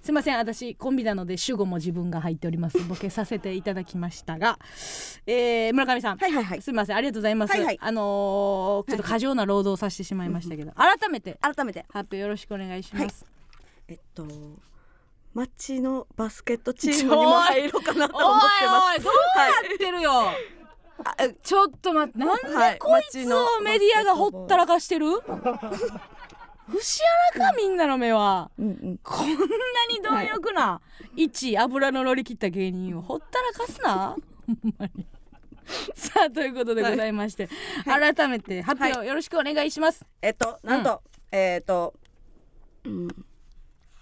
[0.01, 0.39] すいません。
[0.39, 2.79] 私コンビなので主語も自分が入っております。
[2.79, 4.59] ボケさせていただきましたが、
[5.27, 6.63] えー、村上さん、はいはいはい。
[6.63, 6.97] すみません。
[6.97, 7.79] ありがとうございます、はいはい。
[7.79, 11.39] あのーちょっと過剰な労働をさせてしまいましたけど、改めて。
[11.43, 11.81] 改めて。
[11.91, 13.27] 発表よろしくお願いします、
[13.89, 14.27] えっと
[15.35, 18.97] 町のバスケットチームにも入ろうかなとおい思ってます。
[18.97, 20.56] おいどうやってるよ、あえ
[21.43, 25.07] ちょっと待ってなんではいこいつをメディアがほったらかしてる？
[26.69, 27.03] 節
[27.37, 28.51] 穴かみんなの目は。
[28.59, 28.99] うんうん。
[28.99, 29.35] こんな
[29.89, 30.81] に貪欲な、
[31.15, 34.17] 一油の乗り切った芸人をほったらかすな。
[34.47, 35.07] ほんまに。
[35.95, 37.49] さあということでございまして、
[37.85, 41.95] 改めて発表よろしくお願いします、えっとなんと、えっと、
[42.85, 43.09] うん、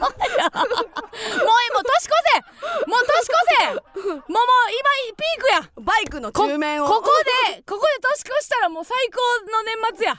[1.82, 2.40] 年越せ
[2.86, 3.80] もう年越せも
[4.12, 4.36] うもう
[4.70, 6.86] 今ピークやバイクのこ中面を。
[6.88, 7.08] ここ
[7.52, 9.18] でここで年越したらもう最高
[9.52, 10.14] の年末や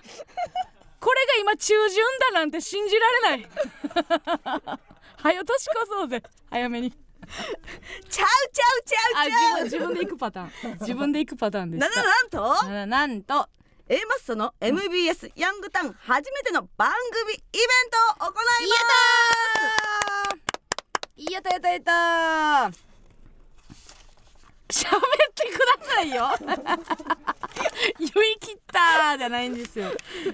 [0.99, 1.97] これが今中旬
[2.33, 3.49] だなんて信じられない
[5.23, 6.91] はよ年越そうぜ早めに。
[6.91, 9.63] ちゃうちゃうちゃあうちゃう。
[9.65, 10.79] 自分で行くパターン。
[10.81, 12.65] 自分で行くパターンでしなたななんと？
[12.67, 13.47] ななんと
[13.93, 16.93] A マッソの MBS ヤングタウン初めての番
[17.25, 17.65] 組イベン
[18.17, 18.41] トを行いま
[21.17, 21.33] す。
[21.33, 21.49] やった。
[21.49, 21.69] やった。
[21.69, 21.81] やっ
[22.71, 22.91] た。
[24.71, 24.99] 喋っ
[25.35, 26.29] てくださいよ。
[27.99, 29.91] 言い切ったじゃないんですよ。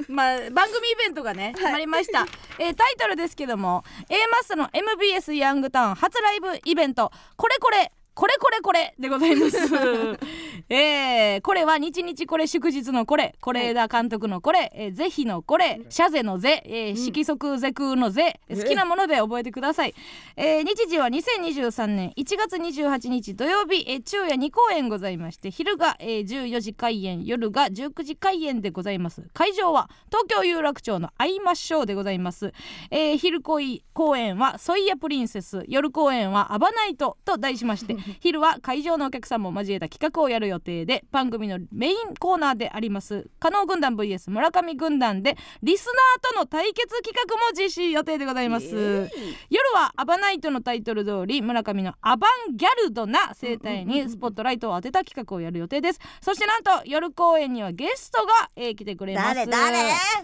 [0.07, 2.27] まあ番組イベントがね決まりました、
[2.59, 7.11] えータイトルですけども A マッソの MBS ヤングタウン初ライブイベント。
[7.35, 9.58] これこれこれこれこれでございます。
[10.69, 19.93] えー、これは日日これ祝日のこれ是枝監督のこれ、えー、ぜひのこれシャゼのぜ、えー、色即是空のぜ、好きなもので覚えてください、
[20.36, 29.21] えー、日時は2023年1月28日土曜日、えー、昼夜2公演ございまして昼が、えー、14時開演夜が19時開演でございます。
[29.34, 32.51] 会場は東京有楽町の会いましょうでございます、
[32.89, 49.10] えー、昼恋公演はソイヤプリンセス夜公演はアバナイトと題しまして 昼は会場のお客さんも交えた企画をやる予定で番組のメインコーナーであります加納軍団 VS 村上軍団でリスナーとの対決企画も実施予定でございます、
[49.49, 55.99] 夜はアバナイトのタイトル通り村上のアバンギャルドな生態にスポットライトを当てた企画をやる予定です。
[56.21, 59.35] そしてなんと夜公演にはゲストが、えー来てくれます。
[59.35, 59.77] 誰誰？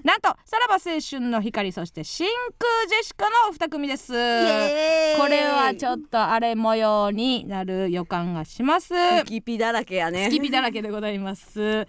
[0.04, 2.28] なんとさらば青春の光そして真
[2.58, 4.14] 空ジェシカの2組です。
[4.14, 8.94] これはちょっと荒れ模様になる予感がします。
[9.20, 10.26] スキピだらけやね。
[10.26, 11.88] スキピだらけでございます、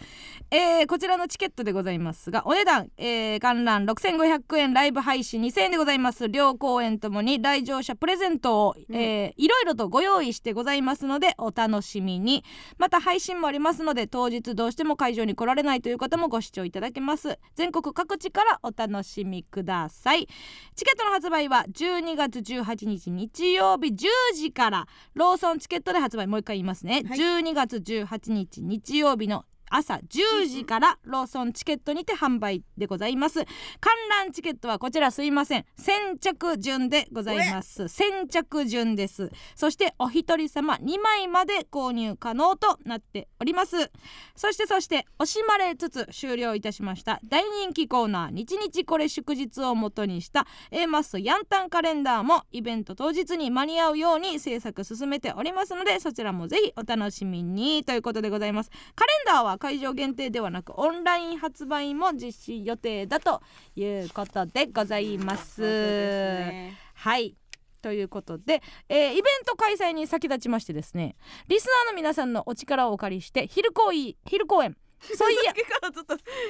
[0.56, 6.28] えーこちらのチケットでございますがお値段、えー、観覧6500円ライブ配信2000円でございます。
[6.28, 12.44] 両公演ともに来場者プレゼントを、えーいろいろとご用意してございますのでお楽しみに。
[12.78, 17.40] また配信もありますので当日どうしても会場に来られないという方もご視聴いただけます。
[17.56, 20.28] 全国各地からお楽しみください。
[20.76, 26.28] チケットの発売は12月18日日曜日10時からローソンチケットで発売。
[26.28, 27.18] もう一回言いますね、はい。
[27.18, 33.44] 12月18日日曜日の朝10時からローソンチケットにて販売でございます。
[33.80, 35.64] 観覧チケットはこちらすいません。
[35.76, 37.88] 先着順でございます。
[37.88, 39.30] 先着順です。
[39.54, 43.90] そしてお一人様2枚まで購入可能となっております。
[44.36, 47.20] そしてそして惜しまれつつ終了いたしました。
[47.24, 48.30] 大人気コーナー。
[48.30, 57.84] 日々これ祝日をもとにした A マッソヤンタンカレンダーもイベント当日に間に合うように制作進めておりますのでそちらもぜひお楽しみに。
[57.84, 58.70] ということでございます。
[58.94, 63.42] カレンダーは会場限定ではなくオンライン発売も実施予定だと
[63.76, 65.60] いうことでございます。
[65.62, 66.76] ね。
[66.94, 67.34] はい。
[67.82, 71.16] ということで、えーイベント開催に先立ちましてですね
[71.48, 74.74] リスナーの皆さんのお力をお借りして昼公演昼公演。
[75.00, 75.52] そういや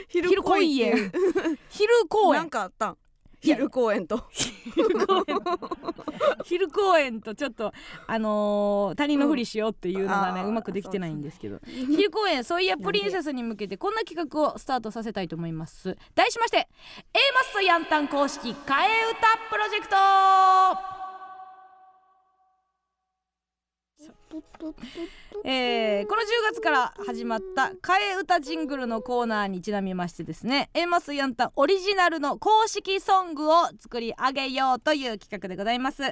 [0.09, 0.71] 昼昼公公演。
[0.79, 1.13] 演
[1.71, 2.97] 昼公な演んかあったん？
[3.45, 4.25] 昼公演と。
[4.33, 5.37] 昼公演。
[6.45, 7.73] 昼公演とちょっと
[8.07, 11.61] あのー他人のふりしようっていうのがね、ううんまくできてないんですけど。
[11.67, 15.97] 昼公演そういやプリンセスに向けてこんな企画をスタートさせたいと思います。
[16.15, 16.63] 題しまして A
[17.35, 18.65] マッソヤンタン公式替え歌
[19.51, 20.95] プロジェクト
[25.45, 36.03] えーこの10月から始まった替え歌ジングルのコーナーにちなみましてですね A マスヤンタンオリジナルの公式ソングを作り上げようという企画でございます。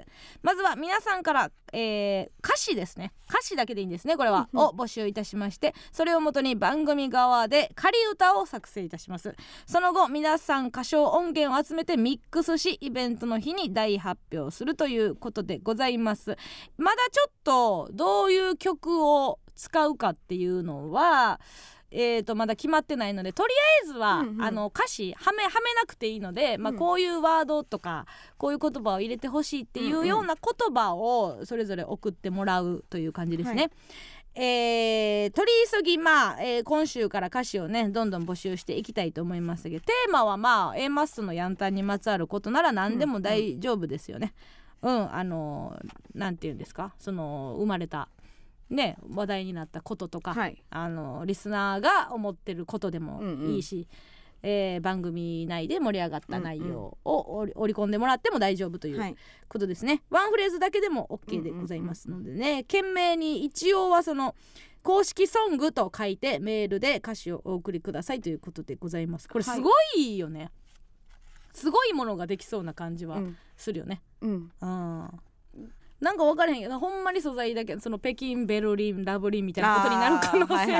[0.42, 3.12] まずは皆さんから、えー歌詞ですね。
[3.30, 4.48] 歌詞だけでいいんですねこれは。
[4.52, 9.34] を募集いたしましてそれをもとに番組側で仮歌を作成いたします。
[9.66, 16.36] その後皆さん歌唱音源を集めてミックスしイベントの日に大発表するということでございます。
[16.76, 21.40] まだちょっとどういう曲を使うかっていうのは
[21.94, 23.52] えー、とまだ決まってないのでとり
[23.84, 28.06] あえずは、うんうんあの歌詞はめはめなくていいので、まあ、うんこういうワードとか
[28.38, 33.64] こういう言葉を入れてほしいっていうような言葉をそれぞれ送ってもらうという感じですね。
[33.64, 33.68] は
[34.34, 44.32] えー取り急ぎまあ、えー今週から歌詞をねどんどん募集していきたいと思いますがテーマはまあ A マッソのヤンタンにまつわることなら何でも大丈夫ですよね。
[44.32, 45.78] うん、あの
[46.14, 46.94] なんて言うんですか？
[46.98, 48.08] その生まれた
[48.68, 50.62] ね話題になったこととか、はい。
[50.70, 53.86] あのリスナーが思ってることでもいいし、
[54.42, 59.16] えー番組内で盛り上がった内容を織り込んでもらっても大丈夫というはい。
[59.48, 64.34] ことですね、ワンフレーズだけでも OK でございますのでね、懸命に一応はその
[64.82, 69.28] 公式ソングと書いてメールで歌詞をお送りくださいということでございます。
[69.28, 70.50] これすごいよね、
[71.52, 73.36] すごいものができそうな感じはうん。
[73.56, 74.52] するよね、うん。
[74.60, 75.20] うん
[76.02, 80.72] なんか分からへんけどほんまに素材だけその北京ベルリンラブリンみたいなことになる可能性も、つなげ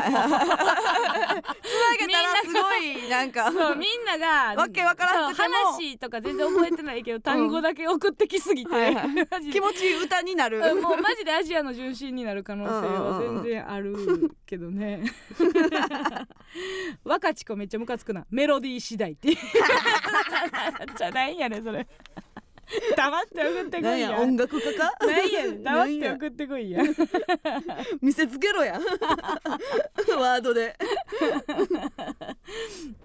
[2.13, 3.45] たらすごいなんか。
[3.53, 5.35] そうみんながわけわからん。
[5.35, 9.09] 話とか全然覚えてないけど単語だけ送ってきすぎて、はいはい。
[9.31, 9.53] マジで。
[9.53, 10.59] 気持ちいい歌になる。
[10.59, 13.95] うんもうマジでアジアの純真になる可能性は全然ある
[14.45, 15.05] けどね。
[17.05, 18.27] 若ち子めっちゃムカつくな。
[18.29, 19.37] メロディー次第って
[20.97, 21.87] じゃないんやねそれ
[22.97, 24.19] 黙って送ってこいや。
[24.21, 24.93] 音楽家か？
[25.07, 26.83] ないや 黙って送ってこいや。
[28.01, 28.81] 見せつけろや。
[30.19, 30.77] ワードで。
[30.79, 31.69] 確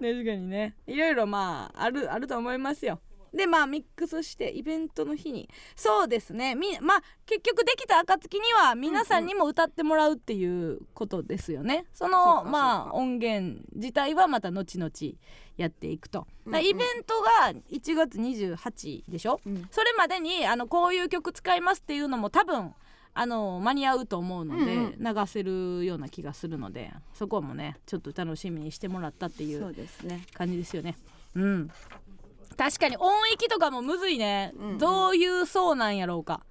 [0.00, 0.74] にね。
[0.86, 3.00] いろいろまああるあると思いますよ
[3.34, 5.48] でまあミックスしてイベントの日に。
[5.76, 6.54] そうですね。
[6.54, 12.94] みまあ結局できた暁には皆さんにも歌ってもらうっていうことですよね、そのそうかまあそうか。
[12.96, 14.90] 音源自体はまた後々
[15.56, 16.64] やっていくと、うんうん。
[16.64, 19.68] イベントが1月28でしょ、うん。
[19.70, 22.74] それまでにあのこういう曲使いますっていうのも多分
[23.14, 29.74] あの間に合うと思うので、うん流せるような気がするのでそこもねちょっと楽しみにしてもらったっていう
[30.34, 30.96] 感じですよね。
[31.34, 31.70] うん
[32.58, 34.78] 確かに音域とかもむずいね、うんうん。
[34.78, 36.44] どういうそうなんやろうか。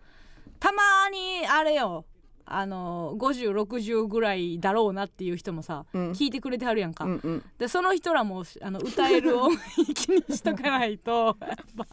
[0.59, 0.81] たま
[1.11, 2.05] にあれよ。
[2.49, 6.11] あの5060ぐらいだろうなっていう人もさ、うん。
[6.11, 7.43] 聞いてくれてはるやんか、うんうん。
[7.57, 11.87] でその人らもあの歌える音域にしとかないとやっぱ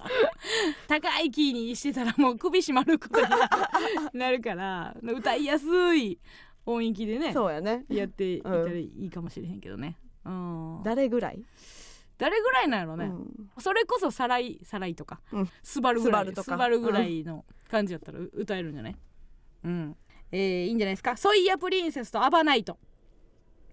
[0.87, 3.27] 高いキーにしてたらもう首絞まることに
[4.13, 6.21] なるから歌いやすい
[6.65, 7.85] 音域でねそうやね。
[7.89, 11.43] やっていったらいいかもしれへんけどね、うん、誰ぐらい？
[12.25, 13.51] 誰ぐらいなんやろね、うん。
[13.59, 15.51] それこそサライサライとか、うん。
[15.63, 16.55] スバルぐらいスバルとか。
[16.55, 18.97] スバルぐらいの感じやったら歌えるんじゃない？
[19.65, 19.97] うん。
[20.33, 22.79] えー、いいんじゃないですか「ソイヤプリンセスとアバナイト」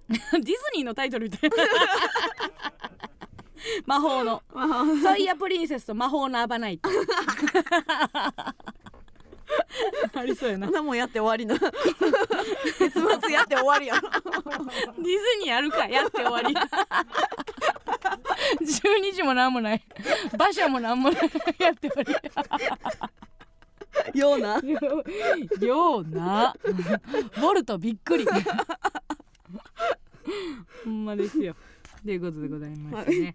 [0.11, 1.49] ディズニーのタイトルみたい。
[1.49, 1.55] な
[3.85, 4.43] 魔法の
[5.01, 6.89] 「ソイヤプリンセスと魔法のアバナイト」
[10.13, 10.69] ありそうやな。
[10.69, 11.55] なもんやって終わりな。
[12.79, 14.19] 月末やって終わりやディズ
[15.43, 15.87] ニーあるか。
[15.87, 16.53] やって終わり。
[18.61, 19.83] 12時もなんもない。
[20.33, 21.21] 馬車もなんもない。
[21.59, 22.11] やって終わ
[24.13, 24.19] り。
[24.19, 24.59] ような。
[24.59, 24.79] よ
[25.59, 26.55] ような。
[26.63, 28.25] ウォルトびっくり。
[30.83, 31.55] ほんまですよ。
[32.03, 33.33] ということでございましたね、い、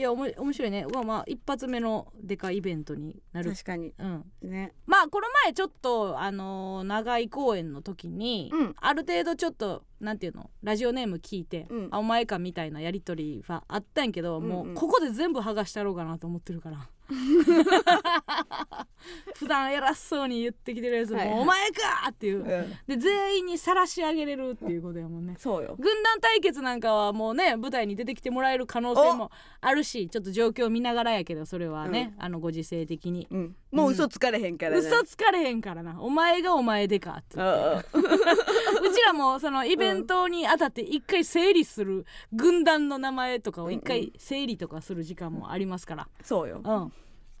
[0.00, 0.86] やおも面白いね。
[0.92, 3.52] まあまあ一発目のでかいイベントになる。
[3.52, 3.94] 確かに。
[3.98, 4.24] うん。
[4.42, 4.74] ね。
[4.86, 8.74] まあこの前ちょっとあのー長井公演の時に、うん。
[8.80, 10.50] ある程度ちょっとなんていうの？
[10.62, 11.88] ラジオネーム聞いて、うん。
[11.90, 14.74] あお前かみたいなやり取りはあったんやけど、もうんううん。
[14.74, 16.88] ここで全部剥がしたろうかなと思ってるから
[19.36, 21.28] 普段偉そうに言ってきてるやつも、はい。
[21.28, 22.44] はいお前かっていう、うん。
[22.86, 25.36] で全員に晒し上げれるっていうことやもんね。
[25.38, 25.76] そうよ。
[25.78, 29.30] 軍団対決なんかはもうね舞台に出てきてもらえる可能性も
[29.60, 33.26] あるしちょっと状況見ながらやけどそれはね、あのご時世的に。
[33.30, 36.00] うんもう嘘つかれへんからね嘘つかれへんからな。
[36.00, 37.88] お前がお前でかって言って。
[38.88, 46.08] うちらもそのイベントにあたって一回整理する軍団の名前とかを一回整理とかする時間もありますから。
[46.22, 46.62] そうよ。
[46.64, 46.92] うん。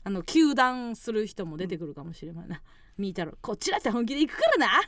[0.04, 2.62] あの糾弾する人も出てくるかもしれないな。
[2.96, 4.82] 見たらこちらって本気で行くからな。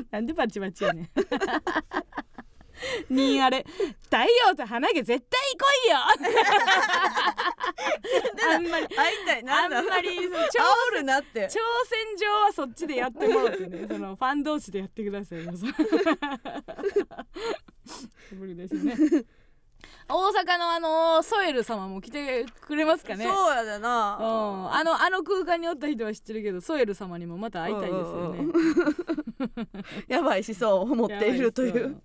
[0.10, 1.10] なんでバチバチやねん
[3.10, 3.64] にあれ。
[4.04, 4.18] 太
[4.48, 5.96] 陽と花毛絶対来いよ。
[8.54, 9.64] あんまり会いたいな。
[9.64, 10.24] あんまり 煽
[10.94, 11.46] るなって。
[11.46, 11.60] 挑戦
[12.18, 13.86] 状はそっちでやってもらってね。
[13.88, 15.52] そのファン同士でやってくださいよ。
[15.56, 15.66] そ
[18.36, 18.94] 無理ですね。
[20.08, 23.24] 大阪のあのソエル様も来てくれますかね。
[23.24, 24.16] そうやでうん、な
[24.72, 28.38] あのあの空間におった人は知ってるけどソエル様にもまた会いたいですよね。
[28.40, 28.52] うん
[30.08, 32.00] やばい思想を持っているという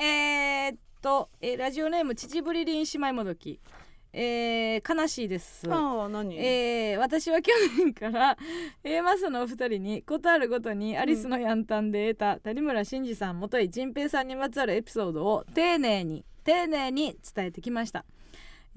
[0.00, 3.58] えー、っと、えーラジオネーム秩父りりん姉妹もどき。
[4.12, 5.68] えー、悲しいです。
[5.68, 6.38] ああ何？
[6.38, 8.38] えー私は去年から
[8.84, 18.04] A マスのお二人にことあるごとにアリスのヤンタンで得た谷村新司さん元井仁平さんにまつわるエピソードを丁寧に丁寧に伝えてきました、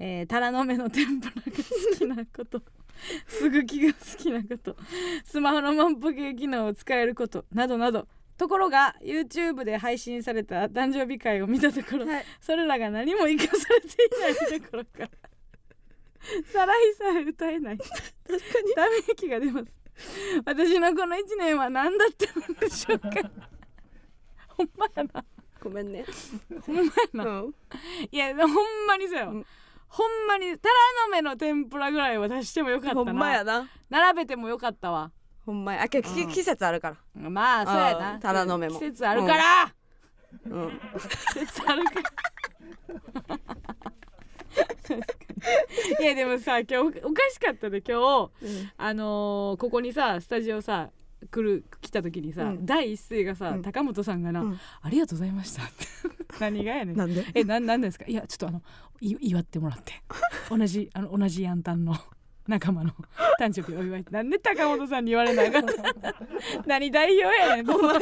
[0.00, 2.62] えー、タラの芽の天ぷらが好きなこと
[3.26, 4.76] すぐきが好きなこと
[5.24, 8.08] スマホの万歩計機能を使えることなどなど
[8.42, 12.24] ところが YouTube で配信された誕生日会を見たところ、はい。
[12.40, 15.08] それらが何も生かされていないところから
[16.52, 17.78] サライさえ歌えない。
[17.78, 17.96] 確か
[18.74, 19.72] ダメ息が出ます。
[20.44, 23.10] 私のこの1年は何だったのでしょうか。
[24.56, 25.24] ほんまやな。
[25.60, 26.04] ごめんね。
[26.66, 27.54] ほんまやな、うん。
[28.10, 29.46] いやほんまにそうよ、うん。
[29.86, 30.74] ほんまにタラ
[31.06, 33.68] の芽の天ぷらぐらいは出してもよかったほなんまやな。
[33.88, 35.12] 並べてもよかったわ
[35.44, 35.82] ほんまや。
[35.82, 37.30] あけき季節あるから。
[37.30, 38.20] まあそうやうなん。
[38.20, 38.74] タラの芽も。
[38.78, 39.74] 季節あるから、
[40.46, 40.70] うん。
[41.34, 42.02] 季節あるから。
[46.00, 48.30] いやでもさ今日おかしかったで今日。
[48.42, 48.70] うん。
[48.76, 50.90] あのーここにさスタジオさ
[51.30, 52.66] 来る来た時にさ、うん。
[52.66, 53.62] 第一声がさ、うん。
[53.62, 54.60] 高本さんがな、うん。
[54.82, 55.86] ありがとうございました」って。
[56.40, 56.96] 何がやねん。
[56.96, 57.24] なんで？
[57.34, 58.04] えなんなんですか？
[58.06, 58.62] いやちょっとあの
[59.00, 59.92] い祝ってもらって。
[60.50, 61.94] 同じあの同じヤンタンの
[62.46, 62.90] 仲間の
[63.38, 65.62] 誕生日お祝いなんで高本さんに言われないか
[66.66, 67.66] 何代表やねん。
[67.66, 68.00] と思って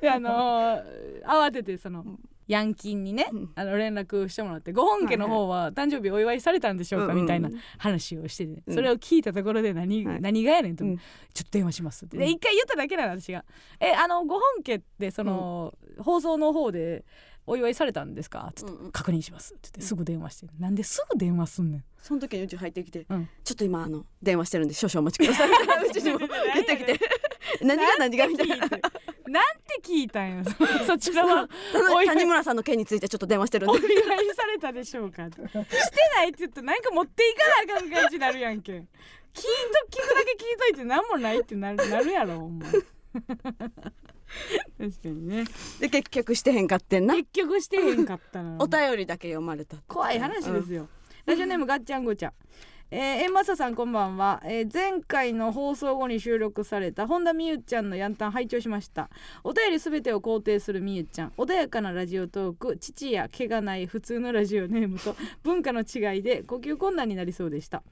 [0.00, 2.04] であのー慌ててその
[2.48, 3.50] ヤンキンにね、うん。
[3.54, 8.74] あの連絡してもらってご本家の方は誕生日お祝いされたんでしょうか、みたいな話をしてて、うん。
[8.74, 10.20] それを聞いたところで何,、はい。
[10.20, 10.98] 何がやねんと、うん。
[10.98, 11.04] ちょ
[11.40, 12.18] っと電話しますって。
[12.18, 12.30] でうん。
[12.30, 13.44] 一回言っただけなの私が
[13.80, 17.04] 「えあのご本家ってその、放送の方で
[17.46, 18.62] お祝いされたんですか?」って
[18.92, 23.28] 確認します」って言ってすぐ電話して「なんですぐ電話すんねん」その時にうち入ってきてうん。
[23.44, 25.50] ちょっと今あの電話してるんで少々お待ちください。
[25.88, 26.98] うちにも言ってきて。
[27.62, 28.56] 何が何がみたいな。
[28.56, 28.80] なんて
[29.82, 30.44] 聞いたんや。
[30.44, 31.48] そそちらは
[32.06, 35.26] 谷村さんの件についてちょっと電話してるんおで祝いされたでしょうか？
[35.26, 35.40] して
[36.16, 38.72] ないって言ってなんか持っていかなあかん感じになるやんけ。
[38.72, 38.88] 聞いと
[39.90, 42.66] 聞くだけ聞いといて何もないってなるなるやろほんま
[44.78, 45.44] 確かにね。
[45.80, 47.14] で結局してへんかってんな。
[47.16, 48.56] 結局してへんかったな。
[48.60, 50.88] お便りだけ読まれた怖い話ですよ、
[51.26, 52.32] ラジオネームガッチャンゴチャ
[52.94, 59.08] えー、えんまささんこんばんは、えー前回の放送後に収録された本田美優ちゃんのヤンタン拝聴しました。
[59.44, 61.32] お便りすべてを肯定するみゆちゃん。
[61.38, 62.76] 穏やかなラジオトーク。
[62.76, 67.82] 父や毛がない普通のラジオネームと文化の違いで呼吸困難になりそうでした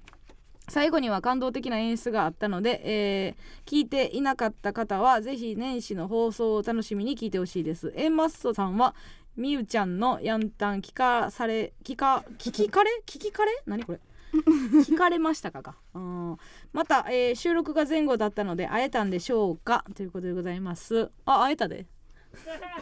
[0.71, 7.93] 最後には感動的な演出があったので、えー聞いていなかった方はぜひ年始の放送を楽しみに聞いてほしいです。
[7.97, 8.95] エンマッソさんは
[9.37, 12.91] みゆちゃんのヤンタン聞かされ聞か聞きかれ？
[13.07, 13.62] 聞きかれ？
[13.66, 14.01] 何これ？
[14.85, 16.37] 聞かれましたかか、うん、
[16.73, 19.85] また、えー収録が前後だったので会えたんでしょうか？
[19.97, 21.11] ということでございます。
[21.27, 21.87] あ会えたで。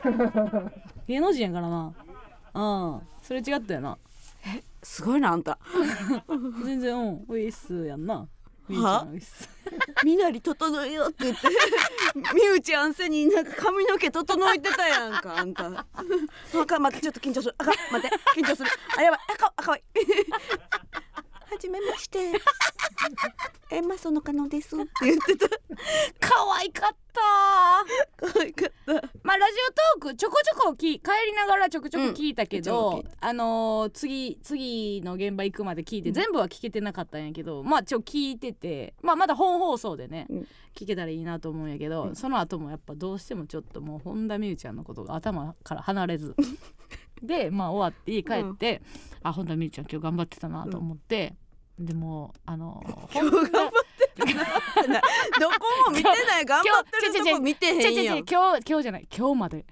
[1.08, 1.92] 芸能人やからな。
[2.54, 3.00] うん。
[3.22, 3.98] それ違ったよな
[4.82, 5.58] すごいなあんた。
[6.64, 8.28] 全然うんウィスやんな。
[8.68, 9.48] みゆちゃんウィス
[10.04, 11.48] みなり整えようって言って。
[12.34, 15.66] みゆちゃんせになんか髪の毛整えてたやんかあんた。
[15.66, 17.54] あかん待ってちょっと緊張する。
[17.58, 18.70] あかん待って緊張する。
[18.96, 19.82] あやばいあかんあかわい
[21.50, 22.18] はじめまして。
[23.70, 24.76] えまそのかのです。
[24.76, 25.48] って言ってた。
[26.20, 27.20] 可愛かった。
[28.32, 28.92] 可愛かった。
[29.22, 29.52] まあラジ
[29.96, 36.14] オトークちょこちょこき帰りながらちょくちょく聞いたけど、うんあのー次次の現場行くまで聞いて、うん。
[36.14, 40.46] 全部は聞けてなかったんやけどまあちょ聞いててまあまだ本放送でね、うん。
[40.74, 42.16] 聞けたらいいなと思うんやけど、うん。
[42.16, 46.34] その後もやっぱどうしてもちょっともう本田美優ちゃんのことが頭から離れず
[47.22, 48.82] でまあ終わって家帰って、
[49.22, 51.34] あ本田美優ちゃん今日頑張ってたなと思って、
[51.78, 55.00] でもあの今日頑張ってたな
[55.38, 56.44] どこも見てない。
[56.44, 58.18] 頑張ってるとこ見てへんやん。
[58.18, 59.64] 今日今日じゃない今日まで。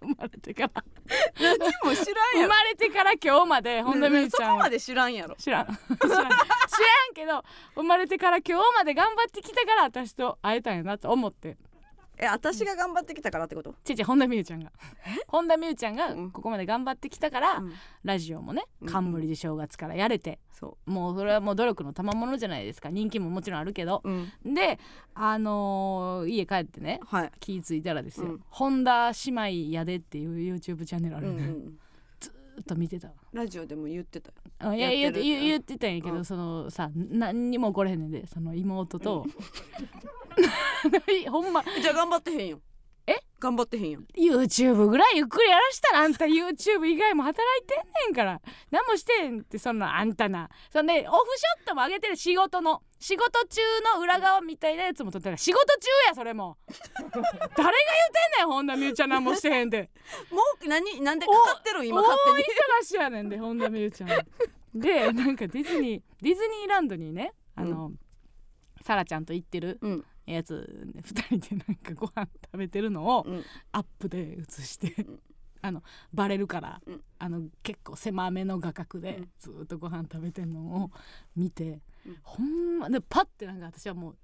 [0.00, 0.84] 生まれてから。
[1.38, 2.42] 何も知らんやろ。
[2.42, 4.50] 生まれてから今日まで本田美優そちゃん。
[4.50, 5.36] はこまで知らんやろ。
[5.36, 5.66] 知らん。
[5.66, 5.78] 知らん。
[6.00, 6.28] 知らん
[7.14, 7.44] けど
[7.74, 11.56] 生まれてから今日まで頑張ってきたから私と会えたんやなと思って
[12.24, 13.74] え私が頑張ってきたからってこと？
[13.82, 14.70] ちいちい本田美優ちゃんが。
[15.26, 16.30] 本田美優ちゃんがうん。
[16.30, 17.72] ここまで頑張ってきたから、うん。
[18.04, 18.88] ラジオもねうん。
[18.88, 22.90] 冠で正月からやれて、そもうそれはもう努力の賜物じゃないですか。
[22.90, 24.02] 人気ももちろんあるけど。
[24.04, 24.54] ううん。
[24.54, 24.78] で
[25.14, 27.32] あのー家帰ってねはい。
[27.40, 28.40] 気ぃ付いたらですよ、うん。
[28.50, 29.30] 本田姉
[29.64, 31.78] 妹やでっていう YouTube チャンネルあるね、うんうん
[32.20, 34.34] ずっと見てたわラジオでも言ってたよ。
[34.58, 35.24] あいややってる。
[35.24, 36.24] 言う言う言ってたんやけど、うん。
[36.24, 39.26] そのさ何にも起これへんねんでその妹と、
[41.30, 41.64] ほんま。
[41.80, 42.60] じゃあ頑張ってへんよ
[43.06, 43.16] え？
[43.40, 48.40] 頑張ってへんよ YouTube ぐらいゆっくりやらしたらあんた YouTube 以外も働いてんねんから。
[48.70, 50.48] 何もしてんってそんなあんたな。
[50.72, 52.16] そんでオフショットも上げてる。
[52.16, 52.82] 仕事の。
[53.00, 53.60] 仕事中
[53.96, 55.36] の裏側みたいなやつも撮ってる。
[55.36, 56.56] 仕事中やそれも。
[56.68, 57.64] 誰が言うて
[58.36, 59.08] んねん本田美優ちゃん。
[59.10, 59.90] 何もしてへんで。
[60.30, 61.88] もう何なんでかかってるん？
[61.88, 62.44] 今勝手に。
[62.44, 64.10] 大忙しやねんで本田美優ちゃん。
[64.78, 67.90] でなんかディズニーディズニーランドにねあの、
[68.80, 69.78] サラちゃんと行ってる。
[69.82, 73.44] うんやつ2人でなんかご飯食べてるのをうん。
[73.72, 75.18] アップで映して、ん。
[75.60, 77.00] あのバレるから、うん。
[77.18, 79.28] あの結構狭めの画角でうん。
[79.38, 80.90] ずーっとご飯食べてんのを
[81.36, 82.16] 見て、うん。
[82.22, 84.16] ほんまでパッてなんか私はもう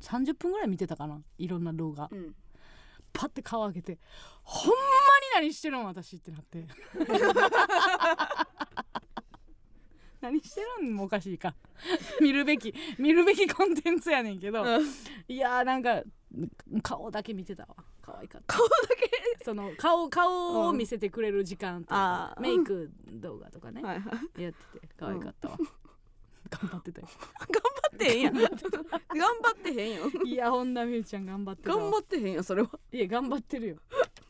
[0.00, 2.08] 30分ぐらい見てたかないろんな動画。
[2.10, 2.34] うん。
[3.12, 4.00] パッて顔上げて
[4.42, 4.74] ほんま
[5.40, 6.66] に何してるん私ってなって
[10.24, 10.94] 何してるん？
[10.94, 11.54] もおかしいか。
[12.20, 12.74] 見るべき。
[12.98, 14.64] 見るべきコンテンツやねんけど、
[15.28, 16.02] いやーなんか
[16.82, 17.76] 顔だけ見てたわ。
[18.00, 18.56] 可愛かった。
[18.56, 18.74] 顔だ
[19.38, 19.44] け？
[19.44, 22.40] その顔顔を見せてくれる時間とか、あー。
[22.40, 24.42] メイク動画とかね、はいはい。
[24.42, 25.58] やってて可愛かったわ、
[26.48, 27.08] 頑張ってたよ。
[27.50, 28.34] 頑張ってへんやん。
[28.34, 28.96] 頑張
[29.52, 30.04] ってへんよ。
[30.24, 32.70] いや本田美優ちゃん頑張って頑張ってへんやんそれは。
[32.92, 33.76] いや頑張ってるよ。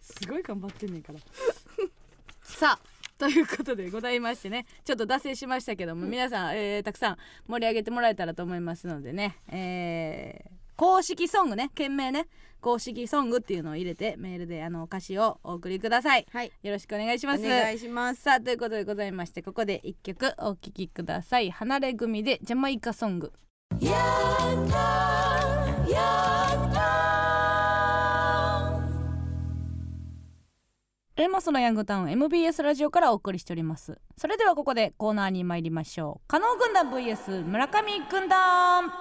[0.01, 1.20] すごい頑張ってんねんから。
[2.42, 2.93] さあ
[3.25, 7.16] ということでございましてねちょっと脱線しましたけども、皆さん、えーたくさん
[7.49, 12.27] 盛り上げてもらえたらと思いますのでね、えー公式ソングね件名ね
[12.61, 16.27] 公式ソングっていうのを入れてメールであの歌詞をお送りください。
[16.33, 16.51] はい。
[16.62, 17.45] よろしくお願いします。
[17.45, 18.22] お願いします。
[18.22, 21.51] さあということでございましてここで一曲お聴きください。
[21.51, 23.33] 離れ組でジャマイカソング
[31.25, 33.99] エマスのヤングタウン MBS ラジオからお送りしております。
[34.14, 36.29] それではここでコーナーに参りましょう。
[36.29, 38.93] 加納軍団 VS 村上軍団。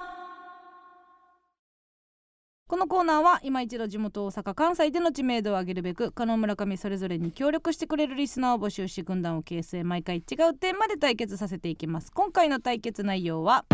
[2.69, 9.83] このコーナーは今一度地元大阪関西での知名度を上げるべく加納村上それぞれに協力してくれるリスナーを募集し軍団を形成。
[9.83, 12.09] 毎回違うテーマで対決させていきます。
[12.13, 13.65] 今回の対決内容は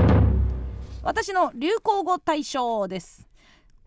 [1.04, 3.29] 私の流行語大賞です。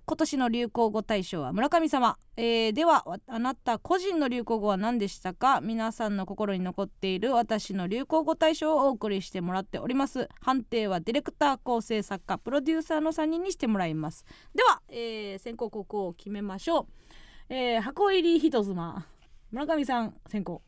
[0.05, 5.61] 今年の流行語大賞は村上様、えーではわあなた個人の流行語は何でしたか？
[5.61, 10.29] 皆さんの心に残っている私の流行語大賞をお送りしてもらっております。
[10.41, 14.25] 判定はディレクター構成作家プロデューサーの3人にしてもらいます。
[14.55, 19.07] では、えー先行後攻を決めましょう、えー箱入り人妻
[19.53, 20.63] 村上さん先行。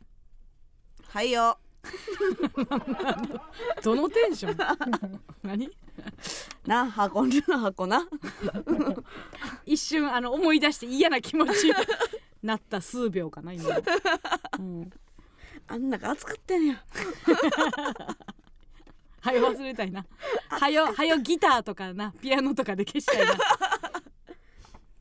[1.08, 1.58] はいよ。
[3.82, 5.20] どのテンション？
[5.42, 5.70] 何？
[6.66, 8.08] な箱な 箱な。
[9.66, 11.74] 一瞬あの思い出して嫌な気持ちに
[12.42, 13.70] なった数秒かな今、
[14.58, 14.90] うん、
[15.66, 16.84] あん中熱かったんや。
[19.20, 20.04] はよ忘れたいな。
[20.48, 23.26] はよはよギターとかなピアノとかで消したい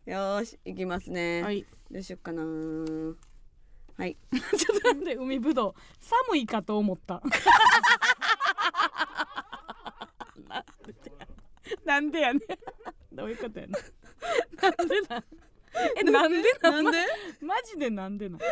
[0.06, 1.66] よーし行きますね、なはい。
[1.90, 2.44] どうしよっかな。
[2.44, 4.18] はい。
[4.58, 5.74] ちょっとなんで海ぶどう。
[6.00, 7.22] 寒いかと思った
[11.86, 12.42] なんでやねん。
[13.16, 13.74] どういうことやねん。
[14.62, 15.24] なんでなん？
[15.98, 16.92] えなんでなん？
[16.92, 16.98] で？
[17.42, 18.40] マジでなんでなん？
[18.40, 18.52] 暑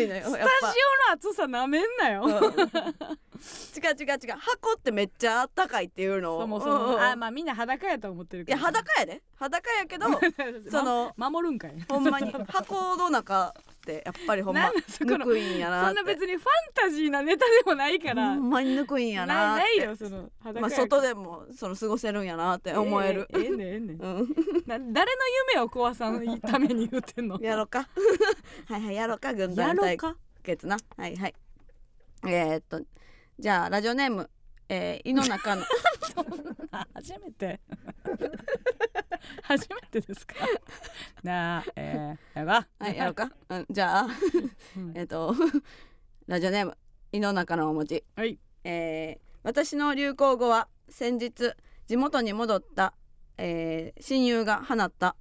[0.00, 2.50] いのよやっタジオの暑さなめんなよ、ぱ、う。
[2.50, 2.54] ん
[3.76, 4.38] 違う違う違う。
[4.38, 6.36] 箱ってめっちゃ暖かいっていうの。
[6.36, 8.58] をそもそも、うんうんあまあみんな裸やと思ってるけど。
[8.58, 9.22] いや裸やで。
[9.36, 10.06] 裸やけど
[10.70, 11.80] そのま守るんかい。
[11.88, 12.30] ほんまに。
[12.48, 18.34] 箱の中ってやっぱりほんまぬくいんやなそんな別にファンタジーなネタでもないから。
[18.34, 23.80] ほんまにぬくいんやなないよその裸まあ外でもその過ごせるんやなって思える、ええええねんええ。
[23.80, 24.28] ねんうん。
[24.66, 24.92] な誰の
[25.54, 27.38] 夢を壊さんために言ってんの？
[27.42, 27.88] やろうか。
[28.68, 29.96] はいはいやろうか軍や団対
[30.42, 30.76] 決な。
[30.96, 31.34] はいはい。
[32.26, 32.80] えー、っと
[33.40, 34.28] じゃあラジオネーム、
[34.68, 35.62] えー、井の中の。
[36.72, 37.58] あ初めて。
[39.42, 40.34] 初めてですか？
[41.22, 44.06] なあえー、やがはいやろうか、うん、じゃあ
[44.76, 44.92] うん。
[44.94, 45.34] えーっと
[46.26, 46.76] ラジオネーム
[47.12, 48.04] 井の中のお餅。
[48.14, 48.38] はい。
[48.64, 51.54] えー私の流行語は先日
[51.86, 52.92] 地元に戻った、
[53.38, 55.16] えー親友が放った。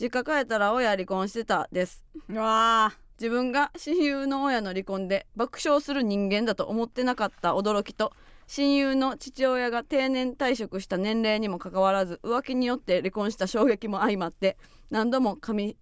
[0.00, 2.04] 実家帰ったら親離婚してたです。
[2.28, 2.92] うわ
[3.22, 8.12] 自分が親友の親の離婚で爆笑する人間だと思ってなかった驚きと
[8.48, 14.56] 親友の父親が定年退職した年齢にもかかわらず浮気によって離婚した衝撃も相まって
[14.90, 15.76] 何度も噛み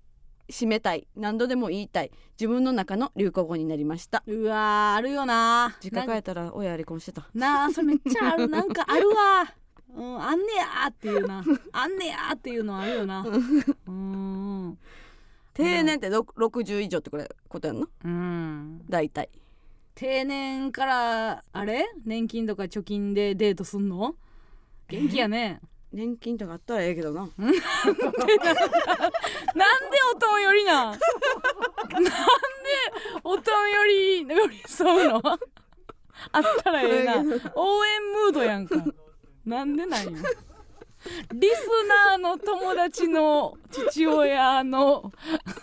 [0.50, 4.22] 締めたい何度でも言いたい自分の中の流行語になりました。
[4.26, 5.74] うわあるよな。
[5.82, 9.54] 実家帰ったら親離婚してたなあそれめっちゃあるなんかあるわ。
[9.96, 11.42] うんあんねやっていうな。
[11.72, 13.24] あんねやっていうのあるよな。
[13.88, 14.78] うん。
[15.64, 18.82] 定年ってろ60以上ってこれことやんなうん。
[18.88, 19.28] 大体。
[19.94, 21.86] 定年からあれ？
[22.04, 24.14] 年金とか貯金でデートすんの？
[24.88, 25.60] 元気やね。
[25.92, 27.28] 年金とかあったらええけどな。
[27.36, 27.58] なんで
[30.14, 30.72] おとんよりな？
[30.72, 31.00] んなんで
[33.24, 35.20] おとんより寄り添うの？
[36.32, 37.14] あったらええな。
[37.16, 38.76] 応援ムードやんか。
[39.44, 40.10] なんでなんよ
[41.32, 41.66] リス
[42.10, 45.12] ナーの友達の父親の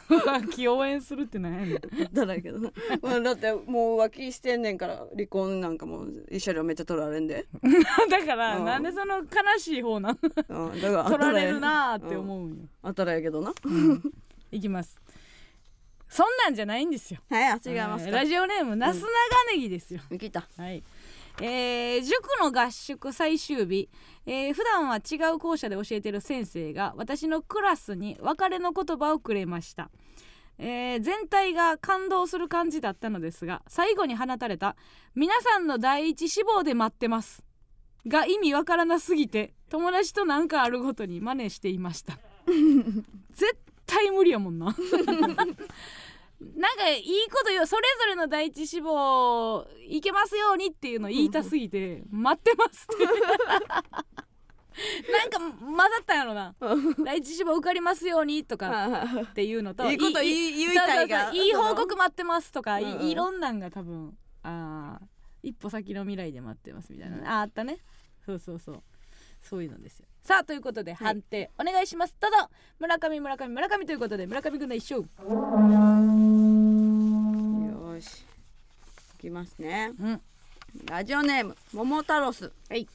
[0.10, 1.80] 浮気応援するってなんやねん。
[2.14, 2.60] だらけど。
[2.60, 2.72] な、
[3.02, 7.46] まあ、だってもう浮気してんねんから離婚なんかも一緒にめっちゃ取られんで、
[8.10, 8.66] だからうん。
[8.66, 9.24] なんでその悲
[9.60, 10.18] しい方なん？
[10.50, 13.54] うん、だから取られるなーって思うんよ、あったらええけどな。
[14.52, 14.98] いきます。
[16.10, 17.20] そんなんじゃないんですよ。
[17.30, 18.10] はいあ違いますか。
[18.10, 19.08] えーラジオネームなす長
[19.54, 20.48] ネギですよ、見切った。
[20.58, 20.82] はい
[21.40, 23.90] えー塾の合宿最終日、
[24.26, 29.90] えー普段は違う校舎で教えている先生が私のクラスに別れの言葉をくれました、
[30.58, 34.76] えー全体が感動する感じだったのですが最後に放たれた
[35.16, 37.44] 「皆さんの第一志望で待ってます」
[38.08, 42.18] が意味わからなすぎて友達と何かあるごとに真似していました。
[43.34, 44.76] 絶対無理やもんな
[46.40, 52.88] なんかいいこと言うそれぞれの第一志望いけますようにっていうの言いたすぎて待ってます。
[52.94, 53.06] って
[55.12, 56.54] なんか混ざったんやろな。
[57.04, 61.32] 第一志望受かりますようにとかっていうのといいこと言いたいが。
[61.34, 65.06] いい報告待ってますとかい,、ろんなんが多分あー
[65.42, 67.80] 一歩先の未来で待ってますみたいなね、ああったね。
[68.26, 68.84] そうそうそう。
[69.42, 72.14] そういうのですよさあということで判定お願いします。
[72.20, 72.50] どうぞ。
[72.80, 75.08] 村上村上村上ということで村上君の一勝。
[77.96, 78.26] よし。
[79.16, 79.94] いきますね。
[79.98, 80.22] うん。
[80.86, 82.90] ラジオネーム桃太郎スはい。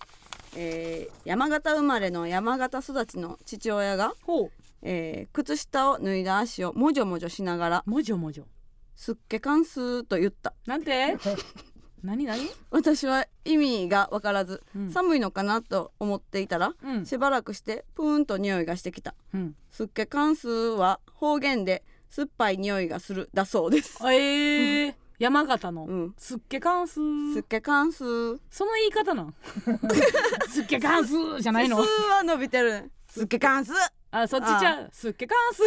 [0.54, 4.50] えー山形生まれの山形育ちの父親が、ほう。
[4.82, 8.44] えー靴下を脱いだ足をもじょもじょしながらもじょもじょ
[8.94, 10.52] 「すっけかんす」と言った。
[10.66, 11.16] なんて？
[12.02, 12.40] 何何？
[12.70, 14.90] 私は意味が分からず、うん。
[14.90, 17.06] 寒いのかなと思っていたらうん。
[17.06, 19.14] しばらくしてプーンと匂いがしてきた。
[19.32, 19.54] うん。
[19.70, 23.98] すっけかんすは方言で酸っぱい匂いがするだそうです。
[24.04, 26.14] えー、山形の、うん。
[26.18, 26.94] すっけかんす
[27.34, 27.98] すっけかんす
[28.50, 29.34] その言い方なん？
[30.50, 31.82] すっけかんすじゃないの？
[31.82, 32.90] すは伸びてる。
[33.08, 33.72] すっけかんす
[34.10, 34.90] あそっちちゃう。
[34.92, 35.62] すっけかんす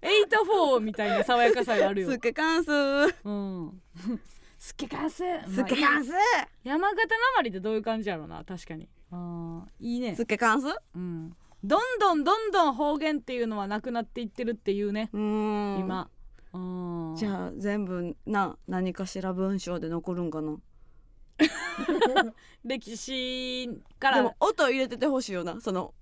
[0.00, 2.10] エイトフォーみたいな爽やかさがあるよ。
[2.10, 3.80] すっけかんすうん
[4.64, 6.14] すっけかんすすっけかんすす
[6.64, 8.42] 山形なまりってどういう感じやろうな。
[8.44, 8.88] 確かに。
[9.10, 10.16] あーいいね。
[10.16, 10.68] すっけかんす？
[10.94, 11.36] うん。
[11.62, 15.10] どんどんどんどん方言っていうのはなくなっていってるっていうね。
[15.12, 15.80] うーん。
[15.80, 16.08] 今。
[16.54, 20.56] うんじゃあ全部な何かしら文章で残るんかな？
[22.64, 24.16] 歴史から。
[24.16, 25.60] でも音入れててほしいよな。
[25.60, 25.92] その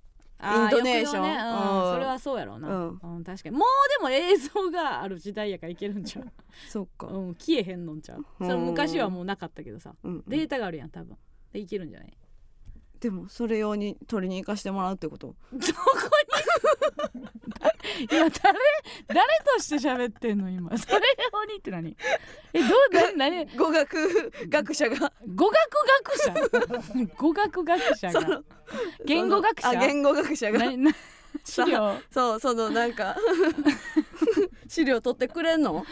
[0.66, 1.22] ントネーション。
[1.22, 1.28] ね。
[1.30, 1.94] うんうん。
[1.94, 3.56] それはそうやろうな、ううん確かに。
[3.56, 3.68] もう
[4.00, 6.26] でも映像がある時代やからいけるんちゃう、
[6.68, 7.06] そっか。
[7.06, 8.24] うん、消えへんのんちゃう？
[8.38, 9.94] それ昔はもうなかったけどさ。
[10.02, 10.24] うん。
[10.26, 11.16] データがあるやん多分。
[11.52, 12.16] でいけるんじゃない？
[13.02, 15.34] でもそれ用に取りに行かしてもらうってこと？
[15.52, 15.64] どこ
[17.98, 18.06] に？
[18.08, 18.30] 今誰誰
[19.56, 20.78] として喋ってんの今？
[20.78, 21.00] それ
[21.32, 21.96] 用にって何？
[22.52, 23.44] えどうだ何？
[23.56, 25.12] 語学学者が。
[25.34, 25.58] 語学
[26.04, 27.08] 学者？
[27.18, 28.42] 語学学者が？
[29.04, 29.68] 言語学者？
[29.70, 30.60] あ言語学者が。
[31.44, 31.96] 資料？
[32.12, 33.16] そうそのなんか
[34.68, 35.84] 資料取ってくれんの？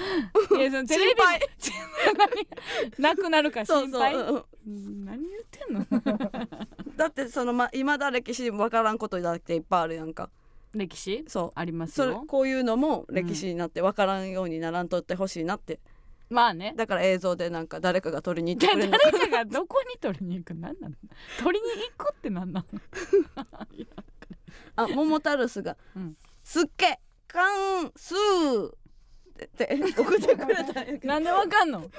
[0.57, 1.21] いやそのテレビ
[3.03, 5.87] なくなるかそうそう心配う何言ってんの？
[6.97, 10.31] だってそのま今だ歴史わからんことだっていっぱいあるやんか。
[10.73, 11.25] 歴史？
[11.27, 11.51] そう。
[11.55, 12.25] ありますよ。
[12.29, 15.81] こういうのも歴史になってわからんようにならんとってほしいなって。
[16.29, 16.75] まあね。
[16.77, 18.99] だから映像でなんか誰かが撮りに行ってでくれるの。
[19.13, 20.55] 誰かがどこに取りに行く？
[20.55, 20.95] 何なの？
[21.43, 22.81] 取りに行くって何なの？
[24.77, 31.09] あ桃太郎スがうん「すっけかんすー」って送ってくれたんやけど。
[31.09, 31.91] なんでわかんの？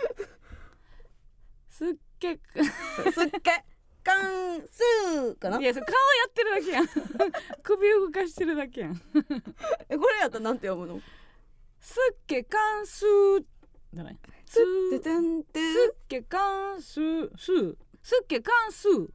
[1.69, 2.39] すっげ
[3.11, 3.65] 「すっけ
[4.03, 5.59] かんすー」かな？
[5.59, 6.87] いやそれ顔やってるだけやん。
[7.63, 9.01] 首動かしてるだけやん。
[9.89, 11.01] えこれやったらなんて読むの？
[11.79, 13.43] すっけかんすー
[13.93, 14.17] じゃない。
[14.45, 14.57] す
[14.91, 17.37] てーてんてすっけかんすー。
[17.37, 17.75] すー。
[18.03, 19.09] すっけかんすー。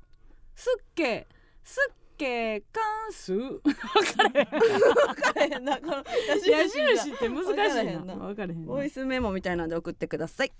[0.55, 1.27] すっけ。
[1.63, 3.33] すっけかんす？
[3.33, 4.47] ー分かれへん。
[4.49, 6.05] 分からへんなこの
[6.47, 7.51] 矢印って難し
[7.83, 8.15] いな。
[8.15, 8.67] 分かれへんな。
[8.67, 10.53] ボイスメモみたいなんで送ってください。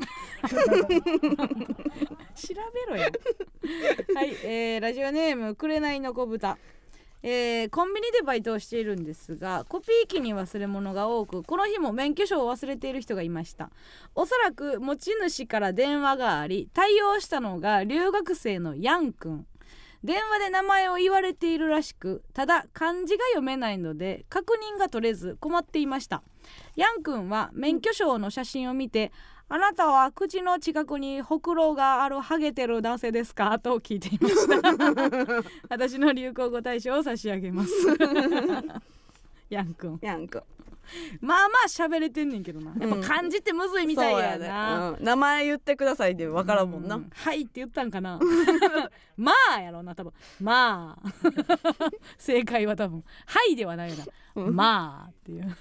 [0.49, 0.57] 調
[2.89, 3.11] べろよ
[4.15, 6.59] はい、えー、ラジオネーム紅の子豚
[7.23, 13.71] えーコンビニでバイトをしているんですがコピー機に忘れ物が多くこの日も免許証を忘れている人がいました。
[14.15, 19.47] おそらく持ち主から電話があり対応したのが留学生のヤン君
[20.07, 26.23] 電話で名前を言われているらしくただ漢字が読めないので確認が取れず困っていました。
[26.77, 29.11] ヤン君は免許証の写真を見て
[29.49, 35.43] あなたは口の近くにほくろがあるハゲてる男性ですかと聞いていました。
[35.69, 37.71] 私の流行語大賞を差し上げます。
[39.51, 39.99] ヤン君。
[40.03, 40.45] やんか
[41.21, 42.73] まあまあ喋れてんねんけどな。
[42.79, 44.97] やっぱ漢字ってむずいみたいやな、ね。
[44.99, 45.05] うん。
[45.05, 48.19] 名前言ってくださいで分からんもんな、うはいって言ったんかな。
[49.17, 50.13] まあやろうな多分。
[50.41, 51.09] まあ。
[52.19, 53.05] 正解は多分。
[53.27, 54.05] はいではないな、
[54.37, 54.55] うん。
[54.55, 55.57] まあっていう。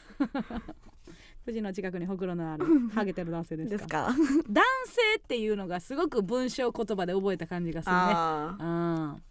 [1.45, 3.77] 口の近くにほくろのあるハゲてる男性ですか。
[3.77, 4.15] ですか。
[4.49, 7.99] 男性っていうのがすごく文章言葉で覚えた感じがするね。
[8.01, 9.23] あうん。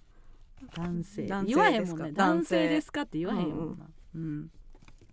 [0.77, 1.27] 男性。
[1.47, 2.13] 言わへんもんね。
[2.13, 2.69] 男性。
[2.69, 3.87] ですかって言わへんもんな。
[4.15, 4.51] うん、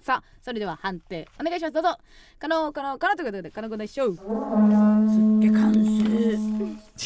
[0.02, 1.72] さあそれでは判定お願いします。
[1.74, 1.97] どうぞ。
[2.39, 7.02] 可能可能可能ということで可能くんでしょうーえ関数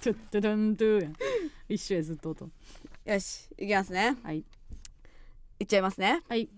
[0.00, 1.14] ちょっとどんどん。
[1.68, 2.50] 一緒やずっと音。
[3.06, 4.16] よしいきますね。
[4.22, 4.44] はい。
[5.58, 6.22] いっちゃいますね。
[6.28, 6.50] はい。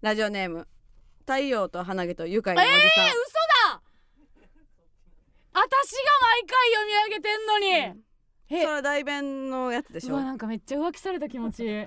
[0.00, 0.66] ラジオネーム
[1.20, 3.16] 太陽と花毛と愉快なおじさん、えー、嘘
[3.70, 3.82] だ。
[5.52, 5.66] 私が
[6.22, 7.66] 毎回読み上げてんのに、
[8.48, 10.14] えそれ大弁のやつでしょ。
[10.14, 11.86] うわなんかめっちゃ浮気された気持ち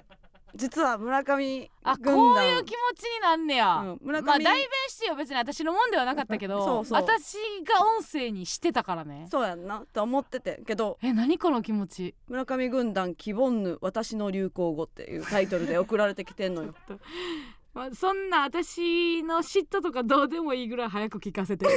[0.56, 4.26] 実は村上あ軍こう団いう気持ちになんねや、うん村上。
[4.26, 7.02] まあ代弁してよ別に私のもんではなかったけどそうそう。
[7.02, 9.28] 私が音声にしてたからね。
[9.32, 9.84] そうやんな。
[9.92, 11.00] と思っててけど。
[11.02, 12.16] え何この気持ち？
[12.28, 16.76] 村上軍団希望ぬ私の流行語っていうタイトルで送られてきてんのよ。
[17.74, 21.66] まあ、そんな私の嫉妬とかどうでもいいぐらい早く聞かせて。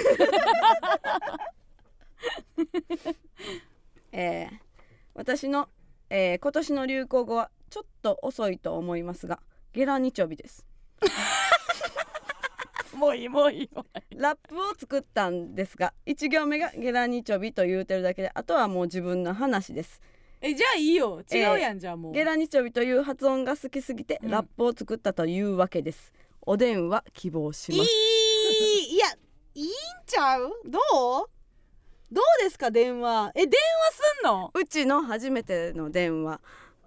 [4.12, 4.58] えー、
[5.14, 5.70] 私の、
[6.10, 9.38] えー今年の流行語はちょっと遅いと思いますが
[9.74, 10.64] ゲラニチョビです。
[12.96, 20.00] もういいもういいもうラップを作ったんですが1行目がゲラニチョビと言うてるだけであとはもう自分の話です。
[20.40, 21.22] えじゃあいいよ。
[21.30, 22.12] 違うやん、じゃあもう。
[22.14, 24.30] ゲラニチョビという発音が好きすぎてうん。
[24.30, 29.08] ラップを作ったというわけです、おでんは希望しいますいいや
[29.54, 29.68] いいん
[30.06, 30.50] ちゃう？
[30.64, 31.28] どう？
[32.10, 33.32] どうですか電話？
[33.34, 34.50] え電話すんの？
[34.54, 36.40] うちの初めての電話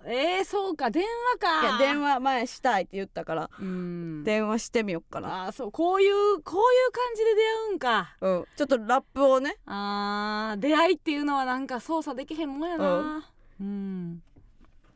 [0.06, 0.90] えー、そうか。
[0.90, 1.62] 電話か。
[1.62, 3.50] いや電話前したいって言ったから。
[3.60, 4.24] うん。
[4.24, 5.72] 電話してみよっかな、あーそう。
[5.72, 8.16] こういうこういう感じで出会うんか。
[8.22, 9.58] うん、ちょっとラップをね。
[9.66, 13.30] あー出会いっていうのはなんか操作できへんもんやな。
[13.60, 14.22] うん。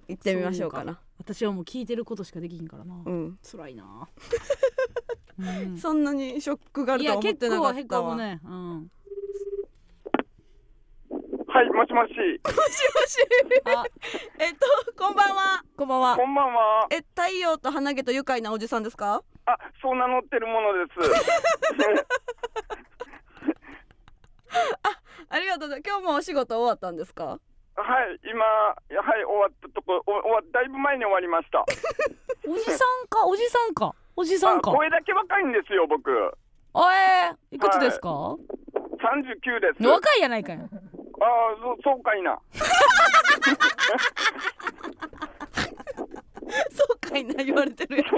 [0.08, 0.99] 行ってみましょうかな。
[1.18, 3.38] 私はもう聞いてることしかできひんからな、うん。
[3.49, 4.08] 辛いな、
[5.39, 5.78] うん。
[5.78, 8.91] そんなにショックがあるいやとは思ってな結構へかったわ、こむね、うん、
[11.54, 12.14] はい、もしもし。
[13.66, 13.84] あ
[14.39, 14.66] えっと
[14.97, 16.88] こんばんはこんばんはこんばんは。
[16.89, 19.22] え太陽と花毛と愉快なおじさんですか？
[19.45, 20.97] あ、そう名乗ってるものです。
[25.30, 27.26] ありがとうございます今日もお仕事終わったんですか？
[27.26, 27.39] はい、
[28.24, 28.76] 今、は
[29.20, 31.64] い、終わったとこ、お終わだいぶ前に終わりました。
[32.47, 33.28] おじさんか？
[33.28, 33.93] おじさんか？
[34.16, 34.72] おじさあんか？
[34.72, 36.10] 声だけ若いんですよ、僕。
[36.74, 38.39] あえー、いくつですか、39
[39.60, 39.84] です。
[39.88, 40.58] 若いやないかい
[41.24, 42.38] ああ、そそうかいな。
[46.71, 48.05] そうかいな言われてるやん。
[48.07, 48.09] い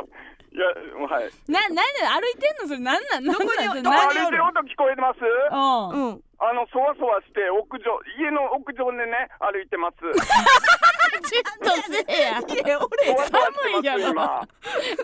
[0.58, 0.66] や、
[1.08, 1.30] はい。
[1.52, 2.68] な、なんで歩いてんの？
[2.68, 3.26] それなんなん？
[3.26, 3.48] なんなん？
[3.48, 5.20] それあ何歩いてる音聞こえてます？
[5.52, 6.10] うん。
[6.10, 9.98] うんあの、そわそわして、屋上、家の屋上でね、歩いてます。
[11.26, 14.48] ちょっとせえやいや俺寒いやろ今。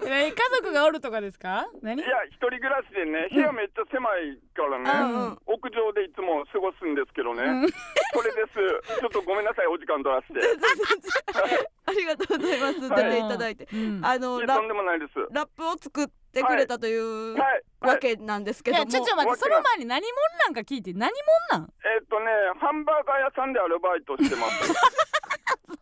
[0.06, 1.66] え家族がおるとかですか？
[1.82, 2.02] 何？
[2.02, 7.70] いや、一人暮らしでね、部屋めっちゃ狭いからね、うんうん屋上でいつも過ごすんですけどね、うん
[8.14, 9.00] それです。
[9.00, 10.40] ちょっとごめんなさい、お時間取らせて。
[10.40, 10.44] い
[11.88, 15.14] ありがとうございます出はいていただいてうんや、あのラとんでもないです。
[15.32, 16.14] ラップを作って
[16.44, 17.64] くれたというはい。
[17.82, 18.86] はい、わけなんですけいども。
[18.86, 20.12] やちょちょ待ってその前に何者
[20.46, 21.12] なんか聞いて何
[21.52, 21.74] 者なん？
[21.84, 22.26] えっとね、
[22.60, 24.74] ハンバーガー屋さんでアルバイトしてます。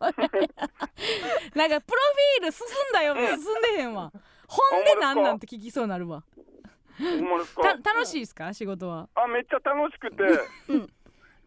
[1.54, 1.98] なんかプロ
[2.38, 3.14] フィール進んだよ。
[3.14, 3.26] うん。
[3.28, 4.10] 進んでへんわ。
[4.48, 6.24] ほんでなんなんて聞きそうなるわ。
[7.84, 8.52] 楽しいですか？
[8.52, 9.08] 仕事は。
[9.14, 10.22] あ、めっちゃ楽しくて、
[10.68, 10.88] うん。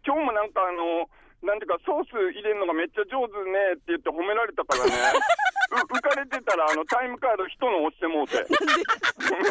[0.06, 1.10] 今日もなんかあの、
[1.44, 4.96] なんていうか、ソース入れるのがめっちゃ上手ねって言って褒められたからね、う
[5.82, 8.46] 浮かれてたら、あの、タイムカード人の押してもうて、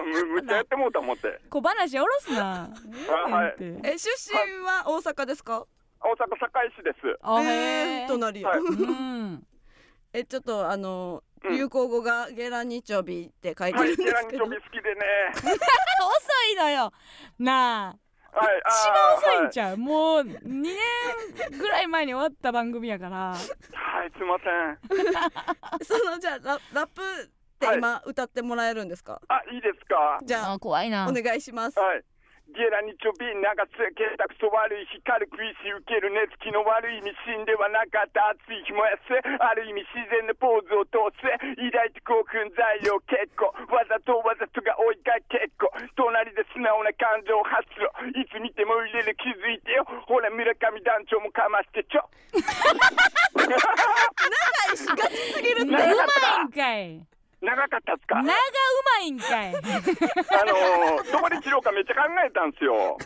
[0.05, 1.41] むむっちゃやってもうた思って。
[1.51, 2.71] 小話下ろすな。
[3.29, 3.57] あはい。
[3.61, 5.67] ええ出身は大阪ですか？
[6.01, 7.19] 大阪堺市です。
[7.23, 8.05] あえへー。
[8.07, 8.49] ー隣や。
[8.51, 8.59] はい。
[8.61, 9.47] うん。
[10.15, 11.53] えちょっとあのうん。
[11.57, 14.45] 流行語がゲラニチョビって書いてはい、るんでゲラすけど。
[14.45, 15.01] ニチョビ好きでね。
[15.35, 15.51] 遅
[16.53, 16.93] いのよ。
[17.39, 17.87] なあ。
[17.87, 17.99] はい、
[18.35, 20.75] 一番遅いんちゃゃう、もう2年
[21.59, 23.17] ぐらい前に終わった番組やから。
[23.17, 25.85] はい、すいません。
[25.85, 27.27] そのじゃあララップっ
[27.59, 30.19] て今歌ってもらえるんですか、あ、いいですか？
[30.23, 31.07] じゃああ怖いな。
[31.09, 31.79] お願いします。
[31.79, 32.05] はい。
[32.53, 47.89] ゲラニチョビ長つけたくそ悪い光る食いし受ける寝つきの悪い意味死んではなかった熱い日燃やせある意味自然のポーズを通せ抱いて興奮材料結構わざとわざとが多いか結構隣で素直な感情発露
[48.21, 52.05] いつ見ても入れる気づいてよほら村上団長もかましてちょ。
[54.93, 55.73] ガチすぎるって。
[55.73, 55.89] うまい
[56.45, 57.01] んかい
[57.43, 58.15] 長かったっすか？
[58.23, 59.49] 長うまいんかい。
[59.49, 62.97] あのー、どこで切ろうかめっちゃ考えたんすよ。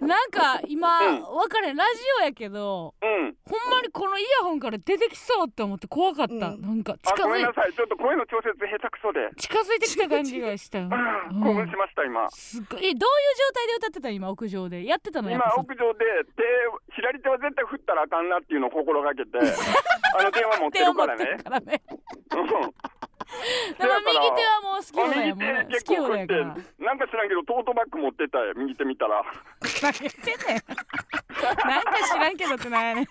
[0.00, 1.22] なんか今、うん。
[1.22, 3.36] わかれんラジオやけどうん。
[3.44, 6.60] ほんまにこのイヤホンから出てきそうって思って怖かった、うん。
[6.62, 7.72] なんかあ近づいごめんなさい。
[7.74, 9.28] ちょっと声の調節下手くそで。
[9.36, 11.40] 近づいてきた感じがしたよ、うん。
[11.42, 12.28] 興奮しました今。
[12.30, 12.86] すっごい。
[12.88, 14.84] えどういう状態で歌ってた今屋上で。
[14.84, 16.04] やってたの今屋上で
[16.36, 16.42] 手
[16.96, 19.38] 左手は絶対振ったらあかんなっていうのを心がけて
[20.18, 21.24] あの電話持ってるからね。
[21.24, 21.82] 手を持ってるからね。
[22.32, 22.72] うん
[23.78, 28.54] でも右手はもう好きあやもんね右手好きよ結構振ってなんか知らんけどトートバッグ持ってたよ。
[28.56, 29.22] 右手見たら。
[29.82, 30.62] 何言ってんねん
[31.68, 33.06] なんか知らんけどってなんやねん。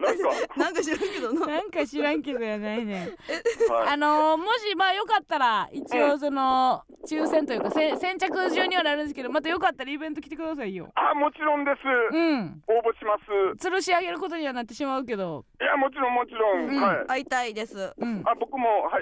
[0.00, 1.46] なんか、なんか知らんけどな。
[1.46, 3.72] なんか知らんけどやないねん。
[3.72, 3.88] はい。
[3.92, 10.90] あのーもしまあよかったら一応その抽選というかせ先着順にはなるんですけどまたよかったらイベント来てくださいよ。
[10.94, 11.86] あもちろんです。
[11.86, 12.62] うん。
[12.66, 13.16] 応募しま
[13.56, 13.66] す。
[13.66, 15.44] 吊るし上げることにはなってしまうけど。
[15.60, 16.82] いやもちろんもちろん、うん。
[16.82, 17.06] はい。
[17.06, 17.92] 会いたいです。
[17.98, 18.22] うん。
[18.26, 19.01] あ僕もはい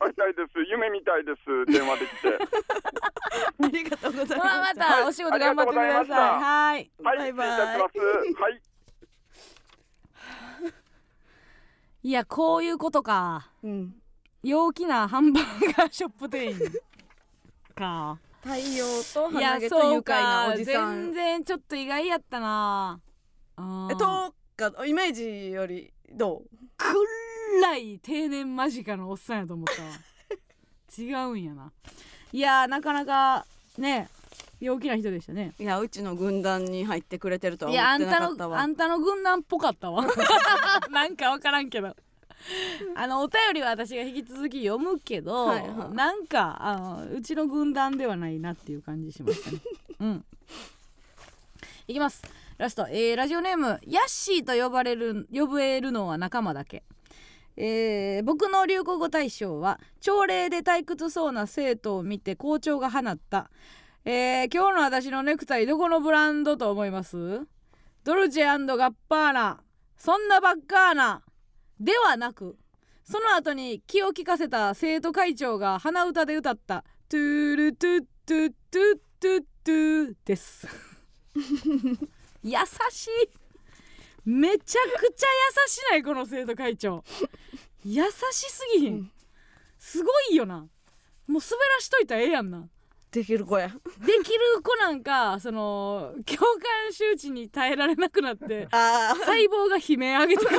[0.00, 0.58] 会いたいです。
[0.70, 1.66] 夢みたいです。
[1.66, 2.38] 電話できて。
[3.64, 6.42] ありがとうございままあすまたお仕事頑張ってください。
[6.42, 6.90] はい。
[7.02, 7.48] バイバイ。
[7.50, 7.88] は
[8.50, 8.62] い。
[12.02, 13.50] いやこういうことか。
[13.62, 13.94] うん。
[14.42, 16.58] 陽気なハンバーガーショップ店員。
[17.74, 18.18] か。
[18.42, 23.00] 太陽といや鼻毛とそう愉快なかおじさ全ん然ちょっと意外やったな。
[23.56, 26.42] あえとかイメージよりどう？
[26.76, 26.96] 暗
[27.76, 29.88] い定年間近のおっさんやと思ったわ。
[30.98, 31.72] 違うんやな。
[32.32, 33.46] いやーなかなか
[33.78, 34.08] ね
[34.60, 35.52] 陽気な人でしたね。
[35.58, 38.60] いやうちの軍団に入ってくれてるとはいやあ思ってんたのなかったわ。
[38.60, 40.04] あんたの軍団っぽかったわ。
[40.90, 41.96] なんかわからんけど。
[42.96, 45.94] あのお便りは私が引き続き読むけど、はいはい。
[45.94, 49.58] なんかあのうちの軍団ではないなっていう感じしましたね。
[50.00, 50.24] うん。
[51.88, 52.22] いきます。
[52.58, 56.84] ラスト、えーラジオネームヤッシーと呼ばれる呼べるのは仲間だけ
[57.56, 63.50] えー僕の流行語大賞は朝礼で退屈そうな生徒を見て校長が放った、
[64.04, 67.40] えー今日の私のネクタイどこのブランドと思います？
[68.04, 69.60] ドルチェガッパーナ。
[69.96, 71.22] そんなばっかーな
[71.78, 72.56] ではなく
[73.04, 80.66] その後に気を利かせた生徒会長が鼻歌で歌った「トゥルトゥトゥトゥトゥトゥ」です。
[82.42, 82.56] 優
[82.90, 83.10] しい
[84.24, 85.26] めちゃくちゃ
[85.64, 87.02] 優しないこの生徒会長。
[87.84, 89.12] 優しすぎひん、うん。
[89.78, 90.58] すごいよな。
[90.58, 90.68] もう
[91.26, 91.40] 滑ら
[91.80, 92.68] しといたらええやんな。
[93.10, 93.68] できる子や。
[93.68, 93.74] で
[94.24, 100.50] きる子なんかその共感周知に耐えられなくなってあ細胞が悲鳴上げてる。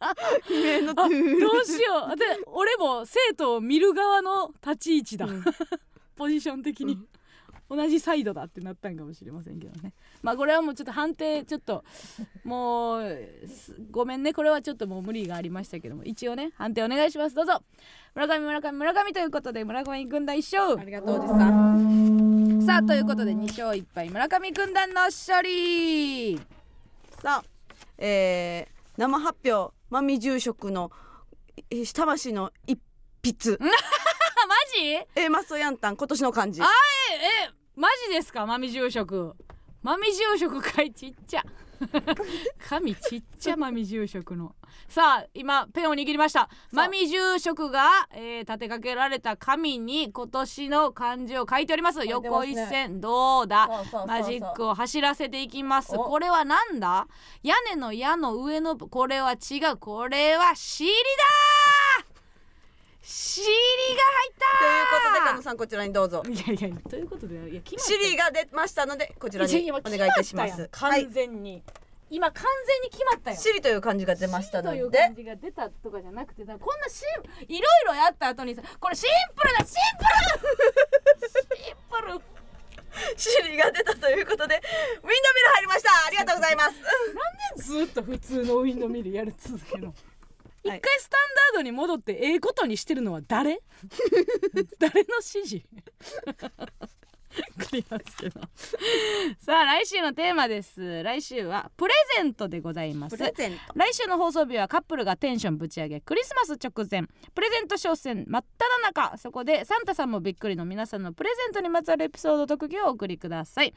[0.00, 0.14] あ
[0.50, 2.16] 悲鳴のどうしよう。
[2.16, 5.44] で俺も生徒を見る側の立ち位置だ、うん。
[6.16, 6.98] ポジション的に、
[7.70, 9.92] 同じサイドだってなったんかもしれませんけどね。
[10.22, 11.84] まあこれはもうちょっと判定ちょっと
[12.44, 17.34] もうすごめんねこれはちょっともう無理がありましたけども一応ね判定お願いします。
[17.34, 17.62] どうぞ。
[18.14, 20.80] 村上村上村上ということで村上軍団一勝。
[20.80, 24.08] ありがとうおじさんさあということで2勝1敗。
[24.08, 26.36] 村上軍団の勝利。
[27.20, 27.44] さあ
[27.98, 30.90] えー、生発表マミ住職の
[31.70, 32.80] えー魂の一
[33.22, 33.56] 筆。
[33.56, 33.68] あ マ
[34.74, 34.86] ジ？
[34.86, 36.62] ええー、マストヤンタン今年の漢字。
[36.62, 38.44] あえマジですか？
[38.44, 39.34] マミ住職
[39.82, 41.44] マミ住職かいちっちゃ。
[42.68, 44.56] 神ちっちゃマミ住職の。
[44.88, 46.48] さあ今ペンを握りました。
[46.72, 51.98] うマミ住職が、えー立てかけられた紙に今年の漢字を書いております。
[52.00, 53.68] 書いて横一線どうだ？
[54.08, 55.94] マジックを走らせていきます。
[55.96, 56.02] お。
[56.02, 57.06] これはなんだ？
[57.44, 59.76] 屋根の矢の上のこれは違う。
[59.76, 60.96] これは尻だ
[63.10, 66.22] 尻が入ったということで加野さんこちらにどうぞ。
[66.28, 70.68] いやいやということでいやシリが出ましたのでこちらに今お願いいたします。
[70.72, 71.62] 完全に、
[72.10, 73.36] 今完全に決まったよ。
[73.38, 77.04] シリという漢字が出ましたのというで感じが出たとかじゃなくてだこんなシ
[77.48, 80.04] ンいろいろやった後にさこれシンプルだシンプ
[81.24, 81.28] ル。
[81.28, 82.20] シンプル
[83.16, 84.62] シリが出たということでウィン
[85.02, 85.14] ドミル
[85.54, 85.90] 入りました。
[86.06, 86.68] ありがとうございま
[87.56, 87.62] す。
[87.62, 89.94] ずっと普通のウィンドミルやる続けるの？
[90.64, 91.20] 一回スタン
[91.52, 93.60] ダードに戻ってええことにしてるのは誰？
[94.78, 95.62] 誰の指示？
[97.58, 98.16] わかります。
[98.16, 98.40] けど
[99.38, 101.02] さあ来週のテーマです。
[101.02, 103.16] 来週はプレゼントでございます。
[103.16, 103.58] プレゼント。
[103.74, 107.02] 来週の放送日はカップルがテンションぶち上げクリスマス直前。
[107.34, 109.16] プレゼント商戦真っ只中。
[109.18, 113.74] そこでサンタさんもびっくりの皆さんのプレゼントにまつわるエピソード特技をお送りください。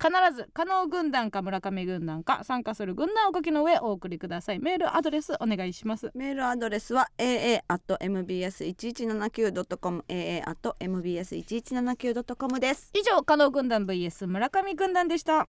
[0.00, 4.60] 必ず加納軍団か村上軍団か参加する軍団をお書きの上お送りください。
[4.60, 6.10] メールアドレスお願いします。
[6.14, 15.46] メールアドレスは aa.mbs1179.com aa.mbs1179.com です以上加納軍団 vs 村上軍団でした。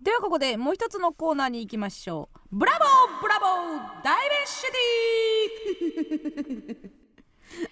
[0.00, 2.56] ではここでもう一つのコーナーに行きましょう。
[2.56, 4.62] ブラボーブラボーダイベンシ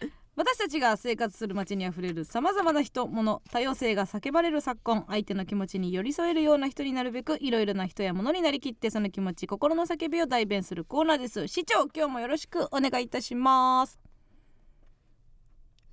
[0.01, 11.49] ティ私たちが生活する街にあふれるさまざまな人物多様性が叫ばれる昨今相手の気持ちに寄り添えるような人になるべくいろいろな人や物になりきってその気持ち心の叫びを代弁するコーナーです。
[11.49, 13.99] 市長今日もよろしくお願いいたします。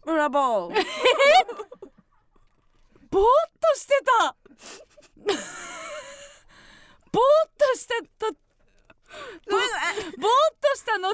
[0.06, 0.76] ブラボー。
[3.10, 3.26] ぼーっ
[3.60, 4.36] としてた。
[7.12, 7.26] ぼーっ
[7.58, 8.28] としてた
[9.50, 11.14] ぼぼーっとした後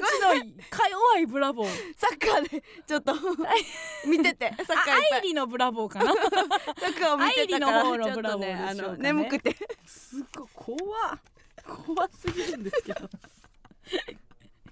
[0.70, 1.94] か弱いブラボー。
[1.96, 3.14] サッカーでちょっと
[4.06, 6.12] 見ててサッカーアイリのブラボーかな。
[6.12, 6.20] サ
[6.88, 8.98] ッカーを見てたからの方のブラボーね。
[8.98, 9.56] 眠くて。
[9.86, 11.18] すっごい怖
[11.64, 13.08] 怖すぎるんですけど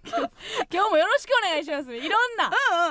[0.73, 1.95] 今日もよろしくお願いします。
[1.95, 2.51] いろんな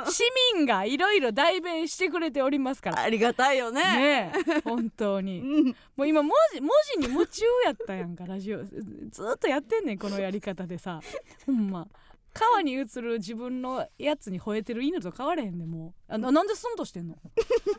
[0.10, 0.24] 市
[0.56, 3.02] 民がいろいろ代弁してくれておりますから。
[3.02, 4.32] ありがたいよね。
[4.64, 5.40] 本当に。
[5.40, 5.76] うん。
[5.96, 6.70] もう今文字文
[7.02, 8.64] 字に夢中やったやんかラジオ。
[8.64, 11.02] ずずっとやってんねんこのやり方でさ。
[11.46, 11.88] ほんま。
[12.32, 16.14] 川に映る自分のやつに吠えてる犬と変われへんねんもう。
[16.14, 17.18] あななんでスンとしてんの？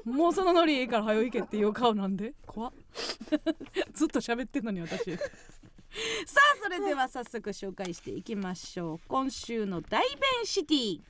[0.05, 2.35] もうそのノリいいから早いけっていう顔なんで。
[2.47, 2.73] 怖っ。
[3.93, 5.17] ずっと喋ってんのに私
[6.27, 9.01] さあそれでは早速紹介していきましょう。
[9.09, 11.01] 今週の大弁シティ。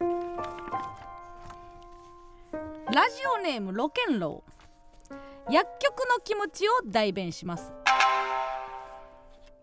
[2.92, 4.42] ラジオネームロケンロ
[5.48, 7.72] ウ薬局の気持ちを代弁します。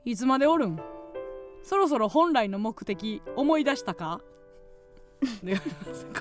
[0.06, 0.80] いつまでおるん？
[1.64, 4.22] そろそろ本来の目的思い出したか？
[5.44, 5.64] で こ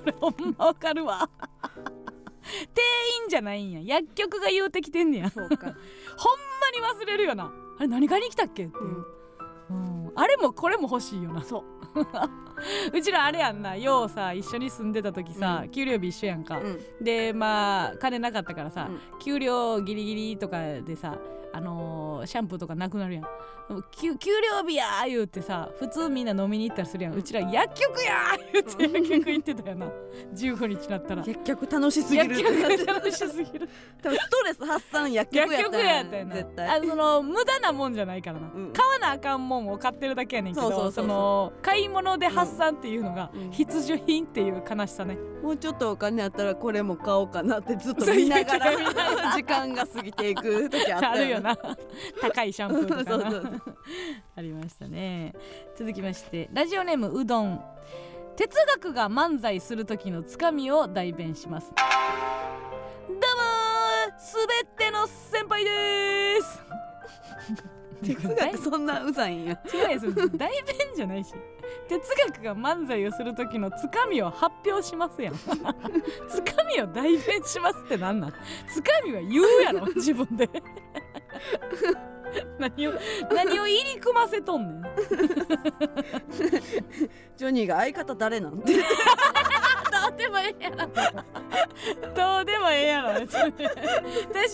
[0.06, 1.28] れほんまわかるわ。
[2.74, 2.84] 店
[3.22, 3.80] 員じゃないんや。
[3.98, 5.30] 薬局が言うてきてんねや。
[5.30, 5.66] ほんそうか。
[5.66, 5.72] ま
[6.70, 9.04] に忘れるよなあれ何買いに来たっけっていう、
[9.70, 10.12] うん。
[10.14, 11.42] あれもこれも欲しいよな。
[11.42, 11.64] そう。
[12.96, 13.76] うちらあれやんな。
[13.76, 15.70] ようさ一緒に住んでた時さ、うん。
[15.70, 17.04] 給料日一緒やんか、うん。
[17.04, 19.18] でまあ金なかったからさ、うん。
[19.18, 21.16] 給料ギリギリとかでさ
[21.52, 23.24] あのーシャンプーとかなくなるやん
[23.90, 27.14] 給給料日やー言うてさ普通みんな飲みに行ったりするやん。
[27.14, 29.86] うちら薬局やー言って薬局行ってたよな。
[30.34, 31.24] 15日になったら。
[31.26, 33.68] 薬局楽しすぎる薬局楽しすぎる。
[34.02, 36.34] 多分ストレス発散薬局やったやったよな。
[36.36, 36.68] 絶対。
[36.68, 38.72] あのその無駄なもんじゃないからな、うん。
[38.72, 43.50] 買わなあかんもんを買ってるだけやねんけどその買い物で発散っていうのがうん。
[43.50, 48.72] 必需品っていう悲しさね、もうちょっとお金あったらこれも買おうかなってずっと見ながら
[49.34, 51.56] 時間が過ぎていく時あったあるよな。
[52.20, 53.06] 高いシャンプーとかな。
[53.10, 53.55] そうそうそう
[54.36, 55.34] ありましたね。
[55.76, 57.64] 続きましてラジオネームうどん。
[58.36, 61.72] 哲学が漫才する時のつかみを代弁します。
[63.08, 66.62] どうもーすべての先輩です。
[68.04, 69.58] 哲学そんなうざいんや。
[69.72, 71.32] 違うよそれ代弁じゃないし。
[71.88, 75.34] 哲学が漫才をする時のつかみを発表しますやん。
[76.28, 78.32] つかみを代弁しますってなんなん？
[78.68, 80.46] つかみは言うやろ自分で
[82.58, 82.92] 何を
[83.30, 84.82] 何を入り組ませとんねん。
[87.36, 88.72] ジョニーが相方誰なんて。
[89.96, 90.76] どうでもええやろ。
[92.14, 93.52] どうでもええやろ別に。
[93.52, 93.64] 確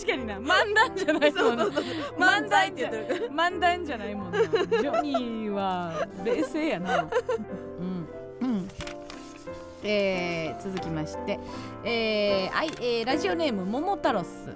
[0.07, 0.39] かにな。
[0.39, 1.65] 漫談じゃないもんな。
[1.65, 3.05] 漫才って言ってる。
[3.05, 4.39] から漫談じゃないもんな。
[4.39, 7.07] ジョニーは冷静やな。
[7.79, 8.07] うん。
[8.41, 8.67] うん。
[9.83, 11.39] えー、続きまして。
[11.83, 14.55] えー、あいえーラジオネーム桃太郎ス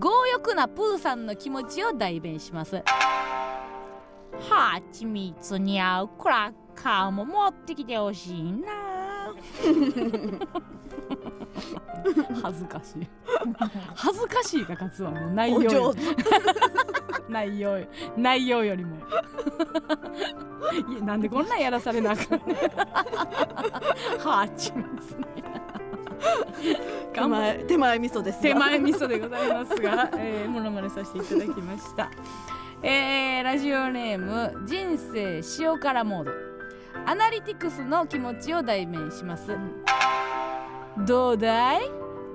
[0.00, 2.82] 強欲なプーさんの気持ちを代弁します。
[4.50, 9.32] はちみつに合うクラッカーも持ってきてほしいな。
[12.42, 13.08] 恥ずかしい。
[13.94, 15.94] 恥ずかしいが勝つわもう内容
[17.28, 17.78] 内容
[18.16, 18.96] 内容よりも。
[18.96, 19.00] い
[20.98, 22.56] やなんでこんなんやらされなあかんねん。
[24.18, 25.24] はちみつに
[27.12, 32.10] 手前手前味噌です手前味噌でございますが、 えー、モノマネさせていただきました、
[32.82, 36.32] えー、ラジオネーム人生塩辛モード。
[37.06, 39.50] アナリティクスの気持ちを代弁します。
[41.06, 41.90] どうだい？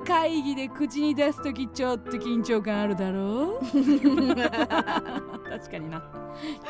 [0.06, 3.66] 会議で口に出す時ちょっと緊張感あるだろう？
[5.50, 6.04] 確かにな。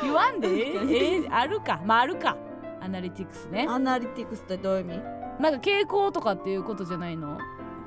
[0.02, 2.36] 言わんでええええあるかまああるか。
[2.80, 3.66] アナリティクスね。
[3.68, 5.19] アナリティクスってどういう意味？
[5.40, 7.38] なんか傾向とかっていうことじゃないの？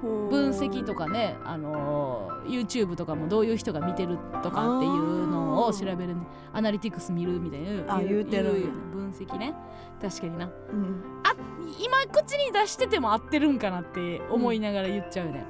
[0.02, 6.16] 分析とかね、あのー YouTube とかもどういう人が見てるとかっていうのを調べる、ね、
[6.52, 9.56] アナリティクス見るみたいなあ言うてる分析ね。
[10.02, 10.46] 確かにな。
[10.46, 11.22] うん。
[11.24, 11.34] あ
[11.80, 15.46] 今口に出してても合ってるんかなって思いながら言っちゃうね、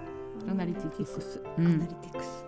[0.47, 1.65] アナリティクスうん。
[1.65, 2.45] アナリティクス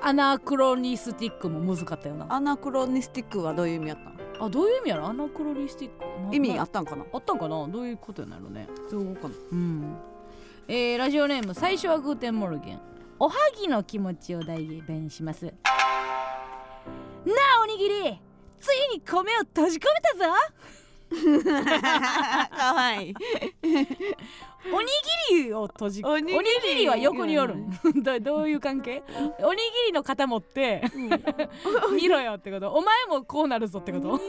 [0.00, 2.32] アナクロニスティックも難かったよな。
[2.32, 4.17] アナクロニスティックはどういう意味やったの？
[4.40, 5.06] あどういう意味やろ？
[5.08, 6.04] アナクロニスティック。
[6.30, 7.04] な意味なあったんかな？
[7.12, 7.66] あったんかな？
[7.68, 8.68] どういうことになるね？
[8.90, 9.96] どうかなうん。
[10.68, 12.80] えー、ラジオネーム最初はグーテンモルゲン。
[13.18, 15.46] おはぎの気持ちを代弁します。
[15.46, 18.20] なあおにぎり。
[18.60, 20.34] ついに米を閉じ込めたぞ。
[22.56, 23.14] かわいい
[24.72, 24.88] おに
[25.30, 26.38] ぎりを閉じおにぎり。
[26.38, 27.56] おにぎりは横におる。
[27.56, 27.70] ん。
[28.02, 29.02] どどういう関係？
[29.40, 30.82] おにぎりの肩持って
[31.94, 32.70] 見ろよってこと。
[32.70, 34.20] お前もこうなるぞってこと。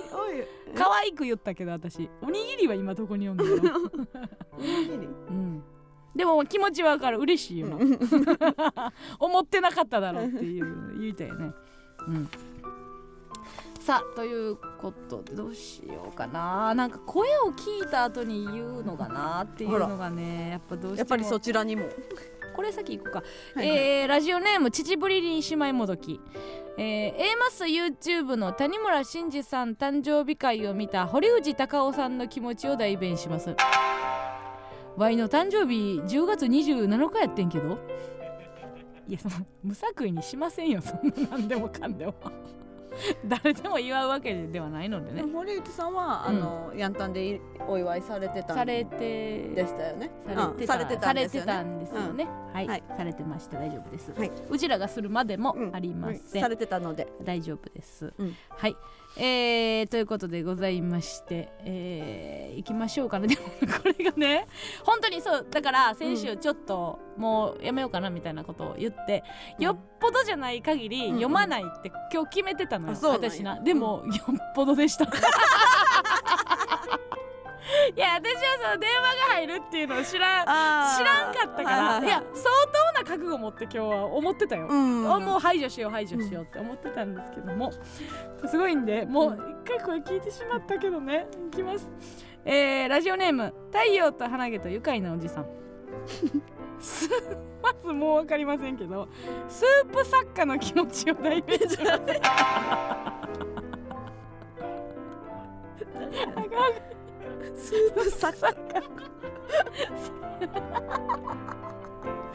[0.75, 2.09] 可愛く言ったけど私。
[2.21, 3.55] おにぎりは今どこにおんのよ、
[4.57, 5.07] おにぎり。
[5.07, 5.63] うん、
[6.15, 7.19] でも気持ちわかる。
[7.19, 7.77] 嬉しいよな。
[9.19, 11.51] 思ってなかっただろうっていう言いたいよね。
[12.07, 12.29] うん
[13.89, 16.75] さあということでどうしようかな。
[16.75, 20.95] なんか声を聞いた後に言うのかなっていうのがねやっぱどうしても。
[20.97, 21.89] やっぱりそちらにも。
[22.55, 23.23] これ先行こうか、
[23.55, 26.21] はいえーラジオネーム秩父リリー姉妹もどき、
[26.77, 33.55] えー、A マス YouTube の谷村新司さん誕生日会を見た堀内孝雄さんの気持ちを代弁します。
[34.97, 37.79] ワイの誕生日10月27日やってんけど。
[39.07, 40.79] いやその無作為にしませんよ。
[40.79, 42.13] そんな何でもかんでも
[43.25, 45.23] 誰でも祝うわけではないのでね。
[45.31, 50.11] 堀内さんはあのヤンタンでいお祝いされてたされてでしたよね？
[50.65, 51.45] されてた,、うんですよ
[52.13, 52.27] ね。
[52.53, 52.83] はい、はい。
[52.95, 53.59] されてました。
[53.59, 54.31] 大丈夫です、はい。
[54.49, 55.75] うちらがするまでもうん。
[55.75, 57.07] ありません、されてたので。
[57.23, 58.35] 大丈夫です、うん。
[58.49, 58.75] はい
[59.21, 63.27] えー、ということでございましてえー、行きましょうかね。
[63.27, 64.47] でもこれがね
[64.85, 69.23] 本当にそうだから先週ちょっともうやめようかなみたいなことを言って、
[69.57, 69.65] うん。
[69.65, 73.29] よっぽどじゃない限りうん読まないって今日決めてたのよ、あそうなんや。
[73.29, 73.59] 私な。
[73.59, 75.05] でも、よっぽどでした
[77.95, 82.05] いや私はその電話が入るっていうのを知ら知らんかったから、はいはいはい。
[82.05, 82.49] いや相
[82.95, 85.11] 当な覚悟持って今日は思ってたよ、うん。
[85.11, 87.71] あもう排除しよう排除しようって思ってたんですけども、
[88.45, 91.27] すごいんでもう一回これ聞いてしまったけどね。
[91.47, 91.89] いきます。
[92.45, 95.45] えー、ラジオネーム太陽と花毛と愉快なおじさん。
[96.79, 97.09] す
[97.61, 99.09] まずもう分かりませんけど
[99.49, 101.83] スープ作家の気持ちを代弁します
[107.55, 108.81] スープサ作家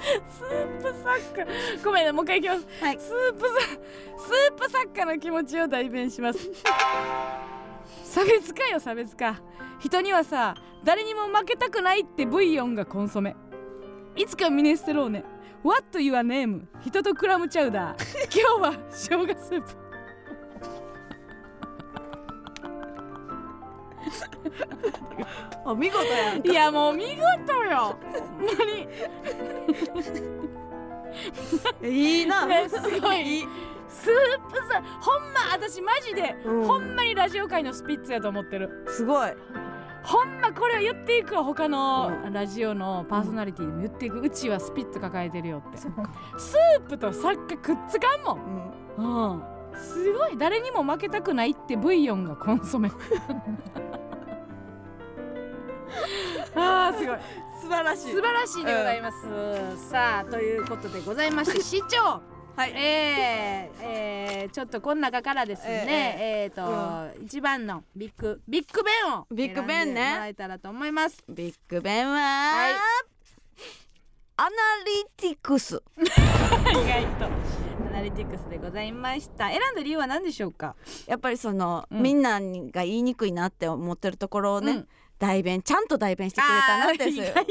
[0.08, 0.82] スー。
[0.82, 1.46] プ作家
[1.82, 2.98] ごめんねもう一回いきます、はい。
[2.98, 3.54] スープさ
[4.18, 6.50] スープ作家の気持ちを代弁します。
[8.04, 9.40] 差別かよ差別か
[9.80, 10.54] 人にはさ
[10.84, 13.34] 誰にも負けたくないってブイヨンがコンソメ。
[14.16, 15.24] いつかミネステローネ。
[15.62, 19.83] What your name 人とクラムチャウダー今日は生姜スープ
[25.64, 26.50] あ見事やんか。
[26.50, 27.18] いやもう見事
[27.64, 27.96] よ。
[28.00, 28.64] ほんま
[31.82, 32.46] にいいな。
[32.46, 33.40] ねすごい。
[33.40, 33.48] い
[33.88, 36.66] スープさほんま私マジで、うん。
[36.66, 38.84] ほんまにラジオ界のスピッツやと思ってる。
[38.88, 39.32] すごい。
[40.02, 42.32] ほんまこれは言っていくわ他のうん。
[42.32, 44.20] ラジオのパーソナリティにも言っていく。
[44.20, 45.78] うちはスピッツ抱えてるよって。
[45.78, 48.74] スープと作家くっつかんもん。
[48.98, 49.32] うん。
[49.32, 50.38] うんすごい。
[50.38, 52.90] 誰にも負けたくないってブイヨンがコンソメ。
[56.54, 57.18] あーすごい。
[57.60, 58.12] 素晴らしい。
[58.12, 59.26] 素晴らしいでございます、
[59.90, 62.22] さあということでございまして市長。
[62.56, 62.72] はい。
[62.76, 70.12] えーえーちょっとこの中からですねえー、と、一番のビッグビッグベンをビッグベンね。
[70.12, 71.24] もらえたらと思います。
[71.28, 72.72] ビッグベンは、はい。
[74.36, 74.50] アナ
[74.84, 75.82] リティクス。
[75.96, 77.28] 意外と
[78.04, 79.48] リティクスでございました。
[79.48, 80.76] 選んだ理由は何でしょうか？
[81.06, 82.02] やっぱりその、うん。
[82.02, 84.88] みんなが言いにくいなって思ってるところをね、うん
[85.26, 87.42] 代弁ちゃんと代弁してくれたなって意外と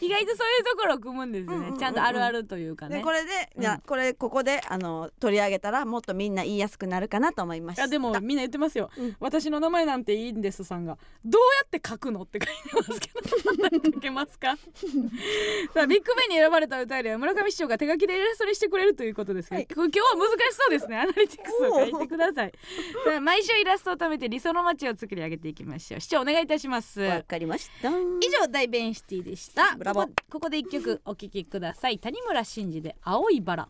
[0.00, 2.98] 意外とそういうところを組むんですね、ちゃんとあるあるというかね。
[2.98, 7.82] でこれで、いやこれここであの取り上げたらもっとみんな言いやすくなるかなと思いました。
[7.82, 9.16] いやでもみんな言ってますよ、うん。
[9.20, 10.64] 私の名前なんていいんです。
[10.64, 10.98] さんが。
[11.24, 13.20] どうやって書くのって書いてますけど。
[13.62, 14.56] 何書けますか？
[15.72, 19.66] さあビッグベンに選ばれた歌よりは村上市長が手書きでイラストにしてくれるということですけど、はい。
[19.66, 20.96] これ今日は難しそうですね。
[20.98, 22.52] アナリティクスを書いてください。
[23.04, 26.00] さあ毎週イラストを貯めて理想の街を作り上げていきましょう。
[26.00, 27.90] 市長お願いいたしますわかりました。
[27.90, 27.92] 以
[28.40, 29.76] 上大弁シティでした。
[29.76, 30.06] ブラボー。
[30.06, 31.98] ここここで一曲お聴きください。
[31.98, 33.68] 谷村新司で青いバラ。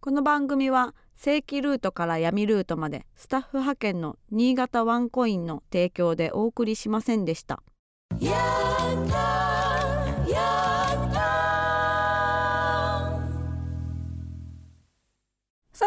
[0.00, 7.62] この番組は正規ルートから闇ルートまでスタッフ派遣の新潟ワンコインの提供でお送りしませんでした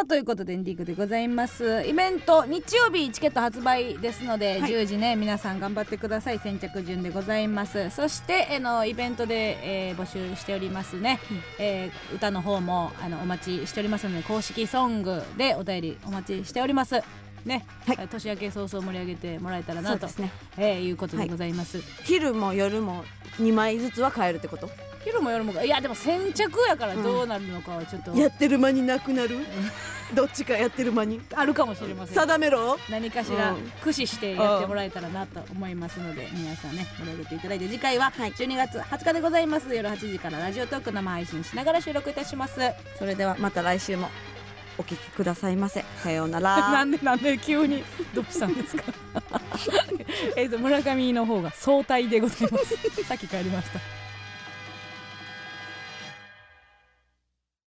[0.01, 1.83] さあということでエンディングでございます。
[1.85, 4.71] イベント日曜日チケット発売ですので、はい。
[4.71, 6.39] 10時ね皆さん頑張ってください。
[6.39, 7.91] 先着順でございます。
[7.91, 9.59] そしてえのイベントで、
[9.89, 11.19] えー募集しておりますね、
[11.59, 17.03] えー歌の方もあのお待ちしておりますので公式ソングでお便りお待ちしております。
[17.45, 18.07] ね、はい。
[18.07, 20.31] 年明け早々盛り上げてもらえたらなとね。
[20.57, 23.03] えーいうことでございます、昼も夜も
[23.37, 24.67] 2枚ずつは買えるってこと？
[25.03, 29.37] 昼も夜もいやでも先着やからどうなるのかはちょっと、やってる間になくなる？
[30.13, 31.21] どっちかやってる間に？
[31.33, 32.15] あるかもしれません。
[32.15, 32.77] 定めろ？
[32.89, 33.69] 何かしらうん。
[33.77, 38.31] 駆使してやってもらえたらなと思いますので皆さんね盛り上げていただいて次回ははい。
[38.33, 39.73] 12月20日でございます。
[39.73, 42.59] 夜8時からラジオトーク生配信しながら収録いたします。
[42.99, 44.09] それではまた来週も
[44.77, 45.83] お聞きくださいませ。
[46.03, 47.83] さような ならんでなんで急に？
[48.13, 48.83] どうしたんですか？
[50.35, 52.75] えっと村上の方が相対でございます。
[53.05, 53.79] さっき帰りました